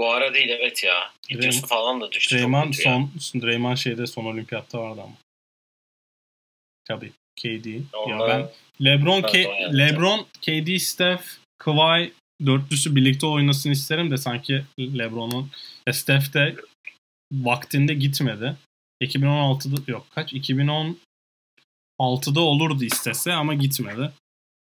Bu 0.00 0.10
ara 0.10 0.34
değil 0.34 0.48
evet 0.48 0.84
ya. 0.84 1.12
Draymond- 1.30 1.66
falan 1.66 2.00
da 2.00 2.12
düştü. 2.12 2.36
Draymond 2.38 2.72
kötü 2.72 2.88
ya. 2.88 2.94
son 2.94 3.40
Draymond 3.42 3.76
şeyde 3.76 4.06
son 4.06 4.24
olimpiyatta 4.24 4.80
vardı 4.80 5.00
ama. 5.04 5.14
Tabii 6.84 7.12
KD. 7.40 7.66
Ya 7.66 7.82
Ondan- 7.98 8.28
ben 8.28 8.50
LeBron 8.84 9.22
K- 9.22 9.48
oynadım. 9.48 9.78
LeBron, 9.78 10.26
KD, 10.42 10.78
Steph, 10.78 11.22
Kawhi 11.58 12.12
dörtlüsü 12.46 12.96
birlikte 12.96 13.26
oynasın 13.26 13.70
isterim 13.70 14.10
de 14.10 14.16
sanki 14.16 14.64
LeBron'un 14.80 15.50
e, 15.86 15.92
Steph 15.92 16.34
de 16.34 16.56
vaktinde 17.32 17.94
gitmedi. 17.94 18.56
2016'da 19.02 19.92
yok 19.92 20.06
kaç? 20.14 20.32
2016'da 22.00 22.40
olurdu 22.40 22.84
istese 22.84 23.32
ama 23.32 23.54
gitmedi. 23.54 24.12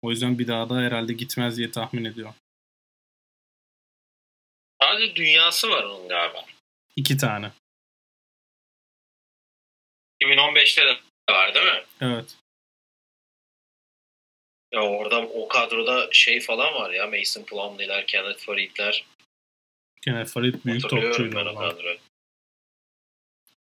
O 0.03 0.11
yüzden 0.11 0.39
bir 0.39 0.49
daha 0.49 0.71
da 0.71 0.77
herhalde 0.77 1.13
gitmez 1.13 1.57
diye 1.57 1.71
tahmin 1.71 2.05
ediyorum. 2.05 2.35
Sadece 4.83 5.17
dünyası 5.17 5.71
var 5.71 5.85
onun 5.85 6.09
galiba. 6.09 6.45
İki 6.97 7.17
tane. 7.17 7.53
2015'te 10.23 10.83
de 10.87 10.97
var 11.31 11.55
değil 11.55 11.67
mi? 11.67 11.83
Evet. 12.01 12.37
Ya 14.73 14.83
orada 14.83 15.21
o 15.21 15.49
kadroda 15.49 16.09
şey 16.13 16.41
falan 16.41 16.75
var 16.75 16.91
ya. 16.91 17.07
Mason 17.07 17.43
Plumlee'ler, 17.43 18.07
Kenneth 18.07 18.45
Farid'ler. 18.47 19.05
Gene 20.03 20.25
Farid 20.25 20.65
büyük 20.65 20.89
topçuydu. 20.89 21.37
ben 21.37 21.47
o 21.47 21.55
kadroyu. 21.55 21.99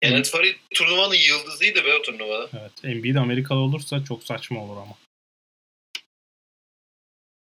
Kenneth 0.03 0.31
Farid 0.31 0.55
turnuvanın 0.75 1.15
yıldızıydı 1.15 1.85
be 1.85 1.95
o 1.95 2.03
turnuvada. 2.03 2.51
Evet. 2.61 2.85
Embiid 2.85 3.17
Amerikalı 3.17 3.59
olursa 3.59 4.05
çok 4.05 4.25
saçma 4.25 4.65
olur 4.65 4.77
ama. 4.77 4.99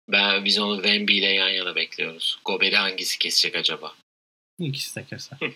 Ben 0.09 0.45
biz 0.45 0.59
onu 0.59 0.77
Wemby 0.83 1.19
ile 1.19 1.27
yan 1.27 1.49
yana 1.49 1.75
bekliyoruz. 1.77 2.39
Gober'i 2.45 2.77
hangisi 2.77 3.19
kesecek 3.19 3.57
acaba? 3.57 3.97
İkisi 4.59 4.97
de 4.97 5.05
keser. 5.07 5.39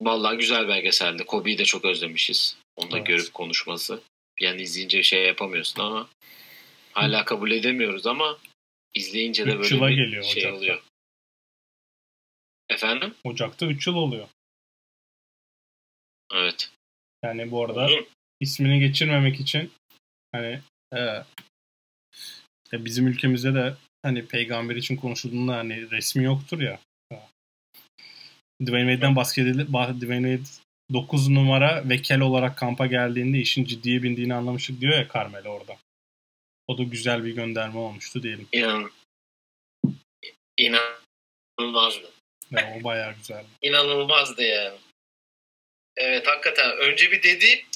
Vallahi 0.00 0.36
güzel 0.36 0.68
belgeseldi. 0.68 1.24
Kobe'yi 1.24 1.58
de 1.58 1.64
çok 1.64 1.84
özlemişiz. 1.84 2.56
Onu 2.76 2.90
da 2.90 2.96
Evet. 2.96 3.06
görüp 3.06 3.34
konuşması. 3.34 4.02
Yani 4.40 4.62
izleyince 4.62 4.98
bir 4.98 5.02
şey 5.02 5.26
yapamıyorsun 5.26 5.80
ama 5.82 6.08
hala 6.92 7.24
kabul 7.24 7.50
edemiyoruz 7.50 8.06
ama 8.06 8.38
izleyince 8.94 9.46
de 9.46 9.58
böyle 9.58 9.80
bir 9.80 9.96
geliyor 9.96 10.22
şey 10.24 10.42
Ocak'ta. 10.42 10.56
oluyor. 10.58 10.82
Efendim? 12.72 13.14
Ocak'ta 13.24 13.66
3 13.66 13.86
yıl 13.86 13.94
oluyor. 13.94 14.28
Evet. 16.34 16.70
Yani 17.24 17.50
bu 17.50 17.64
arada 17.64 17.86
Uzun. 17.86 18.06
ismini 18.40 18.80
geçirmemek 18.80 19.40
için 19.40 19.72
hani 20.32 20.60
e, 20.94 21.22
işte 22.66 22.84
bizim 22.84 23.06
ülkemizde 23.06 23.54
de 23.54 23.74
hani 24.02 24.26
peygamber 24.26 24.76
için 24.76 24.96
konuşulduğunda 24.96 25.56
hani 25.56 25.90
resmi 25.90 26.24
yoktur 26.24 26.60
ya. 26.60 26.80
Dwayne 28.66 28.92
Wade'den 28.92 29.16
bahsedilir. 29.16 29.66
bah- 29.66 30.00
Dwayne 30.00 30.36
Wade 30.36 30.62
9 30.92 31.28
numara 31.28 31.88
vekel 31.88 32.20
olarak 32.20 32.58
kampa 32.58 32.86
geldiğinde 32.86 33.38
işin 33.38 33.64
ciddiye 33.64 34.02
bindiğini 34.02 34.34
anlamıştık 34.34 34.80
diyor 34.80 34.92
ya 34.98 35.08
Carmelo 35.14 35.48
orada. 35.48 35.76
O 36.66 36.78
da 36.78 36.82
güzel 36.82 37.24
bir 37.24 37.34
gönderme 37.34 37.78
olmuştu 37.78 38.22
diyelim. 38.22 38.48
İnan 38.52 38.90
İnanılmazdı. 40.58 42.10
Yani 42.56 42.80
o 42.80 42.84
bayağı 42.84 43.14
güzel. 43.14 43.44
İnanılmazdı 43.62 44.42
yani. 44.42 44.78
Evet 45.96 46.26
hakikaten. 46.26 46.70
Önce 46.78 47.10
bir 47.10 47.22
dedi. 47.22 47.66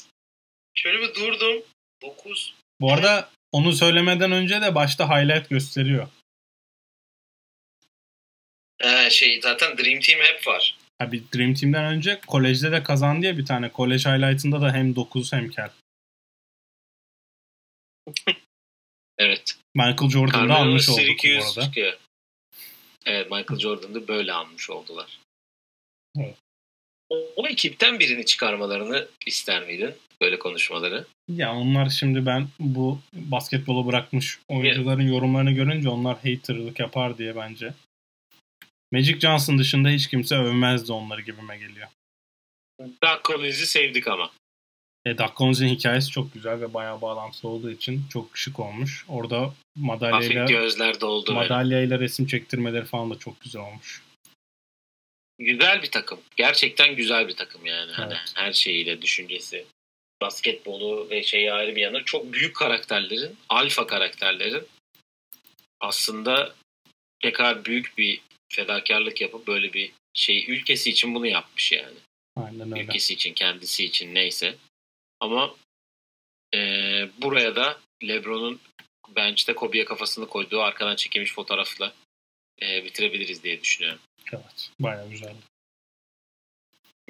Şöyle 0.75 0.99
bir 1.01 1.15
durdum. 1.15 1.63
9. 2.01 2.53
Bu 2.81 2.93
arada 2.93 3.29
onu 3.51 3.73
söylemeden 3.73 4.31
önce 4.31 4.61
de 4.61 4.75
başta 4.75 5.09
highlight 5.09 5.49
gösteriyor. 5.49 6.07
Ee, 8.79 9.09
şey 9.09 9.41
zaten 9.41 9.77
Dream 9.77 9.99
Team 9.99 10.19
hep 10.21 10.47
var. 10.47 10.77
Abi 10.99 11.23
Dream 11.35 11.53
Team'den 11.53 11.85
önce 11.85 12.21
kolejde 12.27 12.71
de 12.71 12.83
kazandı 12.83 13.25
ya 13.25 13.37
bir 13.37 13.45
tane. 13.45 13.71
Kolej 13.71 14.05
highlight'ında 14.05 14.61
da 14.61 14.73
hem 14.73 14.95
9 14.95 15.33
hem 15.33 15.49
kel. 15.49 15.69
Evet. 19.19 19.57
Michael 19.75 20.09
Jordan'da 20.09 20.55
almış 20.55 20.89
olduk 20.89 21.17
bu 21.25 21.43
arada. 21.43 21.61
çıkıyor. 21.61 21.97
Evet 23.07 23.31
Michael 23.31 23.59
Jordan'ı 23.59 24.07
böyle 24.07 24.33
almış 24.33 24.69
oldular. 24.69 25.19
Evet. 26.19 26.35
O, 27.09 27.15
o 27.35 27.47
ekipten 27.47 27.99
birini 27.99 28.25
çıkarmalarını 28.25 29.07
ister 29.25 29.65
miydin? 29.65 29.95
Böyle 30.21 30.39
konuşmaları. 30.39 31.05
Ya 31.27 31.55
onlar 31.55 31.89
şimdi 31.89 32.25
ben 32.25 32.47
bu 32.59 32.99
basketbolu 33.13 33.87
bırakmış 33.87 34.39
oyuncuların 34.47 35.07
yorumlarını 35.07 35.51
görünce 35.51 35.89
onlar 35.89 36.15
haterlık 36.15 36.79
yapar 36.79 37.17
diye 37.17 37.35
bence. 37.35 37.73
Magic 38.91 39.19
Johnson 39.19 39.57
dışında 39.57 39.89
hiç 39.89 40.07
kimse 40.07 40.35
övmezdi 40.35 40.91
onları 40.91 41.21
gibime 41.21 41.57
geliyor. 41.57 41.87
Doug 42.79 43.23
Collins'i 43.23 43.67
sevdik 43.67 44.07
ama. 44.07 44.31
E, 45.09 45.15
Collins'in 45.37 45.67
hikayesi 45.67 46.11
çok 46.11 46.33
güzel 46.33 46.61
ve 46.61 46.73
bayağı 46.73 47.01
bağlantılı 47.01 47.51
olduğu 47.51 47.71
için 47.71 48.03
çok 48.13 48.37
şık 48.37 48.59
olmuş. 48.59 49.05
Orada 49.07 49.39
Hafif 49.39 49.55
madalyayla, 49.75 50.45
gözler 50.45 51.01
doldu. 51.01 51.27
böyle. 51.35 51.39
madalyayla 51.39 51.99
resim 51.99 52.27
çektirmeleri 52.27 52.85
falan 52.85 53.11
da 53.11 53.19
çok 53.19 53.41
güzel 53.41 53.61
olmuş. 53.61 54.01
Güzel 55.39 55.81
bir 55.83 55.91
takım. 55.91 56.19
Gerçekten 56.35 56.95
güzel 56.95 57.27
bir 57.27 57.35
takım 57.35 57.65
yani. 57.65 57.91
Hani 57.91 58.13
Evet. 58.13 58.33
her 58.35 58.53
şeyiyle, 58.53 59.01
düşüncesi. 59.01 59.65
Basketbolu 60.21 61.09
ve 61.09 61.23
şeyi 61.23 61.53
ayrı 61.53 61.75
bir 61.75 61.81
yana 61.81 62.03
çok 62.03 62.33
büyük 62.33 62.55
karakterlerin, 62.55 63.37
alfa 63.49 63.87
karakterlerin 63.87 64.63
aslında 65.79 66.55
tekrar 67.21 67.65
büyük 67.65 67.97
bir 67.97 68.21
fedakarlık 68.49 69.21
yapıp 69.21 69.47
böyle 69.47 69.73
bir 69.73 69.91
şey 70.13 70.45
ülkesi 70.47 70.89
için 70.89 71.15
bunu 71.15 71.27
yapmış 71.27 71.71
yani. 71.71 71.97
Aynen 72.35 72.71
öyle. 72.71 72.83
Ülkesi 72.83 73.13
için, 73.13 73.33
kendisi 73.33 73.85
için 73.85 74.15
neyse. 74.15 74.55
Ama 75.19 75.55
eee, 76.53 77.09
buraya 77.21 77.55
da 77.55 77.79
LeBron'un 78.03 78.59
bench'te 79.15 79.55
Kobe'ye 79.55 79.85
kafasını 79.85 80.27
koyduğu 80.27 80.61
arkadan 80.61 80.95
çekilmiş 80.95 81.33
fotoğrafla 81.33 81.93
eee, 82.61 82.81
bitirebiliriz 82.85 83.43
diye 83.43 83.61
düşünüyorum. 83.61 83.99
Evet. 84.33 84.71
Bayağı 84.79 85.09
güzeldi. 85.09 85.37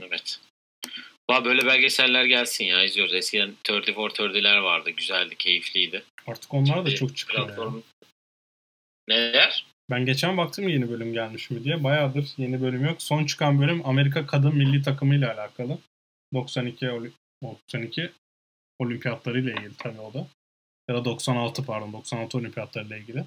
Evet. 0.01 0.39
Valla 1.29 1.45
böyle 1.45 1.65
belgeseller 1.65 2.25
gelsin 2.25 2.65
ya 2.65 2.83
izliyoruz. 2.83 3.13
Eskiden 3.13 3.55
34 3.69 4.19
30'ler 4.19 4.63
vardı. 4.63 4.89
Güzeldi, 4.89 5.35
keyifliydi. 5.35 6.03
Artık 6.27 6.53
onlar 6.53 6.85
da 6.85 6.95
çok 6.95 7.17
çıkıyor. 7.17 7.49
ya. 7.49 7.55
platform- 7.55 7.81
Neler? 9.07 9.65
Ben 9.89 10.05
geçen 10.05 10.37
baktım 10.37 10.67
yeni 10.67 10.89
bölüm 10.89 11.13
gelmiş 11.13 11.49
mi 11.49 11.63
diye. 11.63 11.83
Bayağıdır 11.83 12.27
yeni 12.37 12.61
bölüm 12.61 12.85
yok. 12.85 13.01
Son 13.01 13.25
çıkan 13.25 13.61
bölüm 13.61 13.85
Amerika 13.85 14.27
kadın 14.27 14.55
milli 14.55 14.81
takımı 14.83 15.15
ile 15.15 15.33
alakalı. 15.33 15.77
92 16.33 16.89
oli- 16.89 17.11
92 17.43 18.11
olimpiyatları 18.79 19.39
ile 19.39 19.51
ilgili 19.51 19.77
tabii 19.77 20.01
o 20.01 20.13
da. 20.13 20.27
Ya 20.89 20.95
da 20.95 21.05
96 21.05 21.65
pardon 21.65 21.93
96 21.93 22.37
olimpiyatları 22.37 22.87
ile 22.87 22.99
ilgili. 22.99 23.25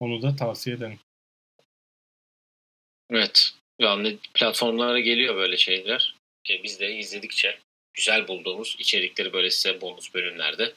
Onu 0.00 0.22
da 0.22 0.36
tavsiye 0.36 0.76
ederim. 0.76 0.98
Evet. 3.10 3.54
Yani 3.78 4.18
platformlara 4.34 5.00
geliyor 5.00 5.36
böyle 5.36 5.56
şeyler. 5.56 6.14
E, 6.50 6.62
biz 6.62 6.80
de 6.80 6.96
izledikçe 6.96 7.58
güzel 7.94 8.28
bulduğumuz 8.28 8.76
içerikleri 8.78 9.32
böyle 9.32 9.50
size 9.50 9.80
bonus 9.80 10.14
bölümlerde 10.14 10.74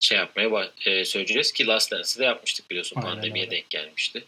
şey 0.00 0.18
yapmaya 0.18 0.72
e, 0.84 1.04
söyleyeceğiz 1.04 1.52
ki 1.52 1.66
Last 1.66 1.92
Dance'i 1.92 2.20
de 2.20 2.24
yapmıştık 2.24 2.70
biliyorsun. 2.70 2.96
Aynen 2.96 3.14
Pandemiye 3.14 3.44
öyle. 3.44 3.56
denk 3.56 3.70
gelmişti. 3.70 4.24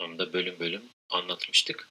Onu 0.00 0.18
da 0.18 0.32
bölüm 0.32 0.58
bölüm 0.60 0.82
anlatmıştık. 1.10 1.88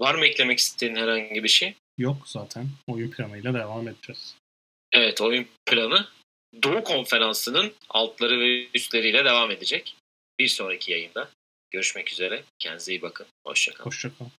Var 0.00 0.14
mı 0.14 0.26
eklemek 0.26 0.58
istediğin 0.58 0.96
herhangi 0.96 1.44
bir 1.44 1.48
şey? 1.48 1.74
Yok 1.98 2.28
zaten. 2.28 2.68
Oyun 2.86 3.10
planıyla 3.10 3.54
devam 3.54 3.88
edeceğiz. 3.88 4.34
Evet 4.92 5.20
oyun 5.20 5.46
planı 5.66 6.08
Doğu 6.62 6.84
Konferansı'nın 6.84 7.72
altları 7.88 8.40
ve 8.40 8.68
üstleriyle 8.74 9.24
devam 9.24 9.50
edecek. 9.50 9.96
Bir 10.38 10.48
sonraki 10.48 10.92
yayında 10.92 11.30
görüşmek 11.70 12.12
üzere. 12.12 12.44
Kendinize 12.58 12.92
iyi 12.92 13.02
bakın. 13.02 13.26
Hoşçakalın. 13.46 13.86
Hoşçakalın. 13.86 14.32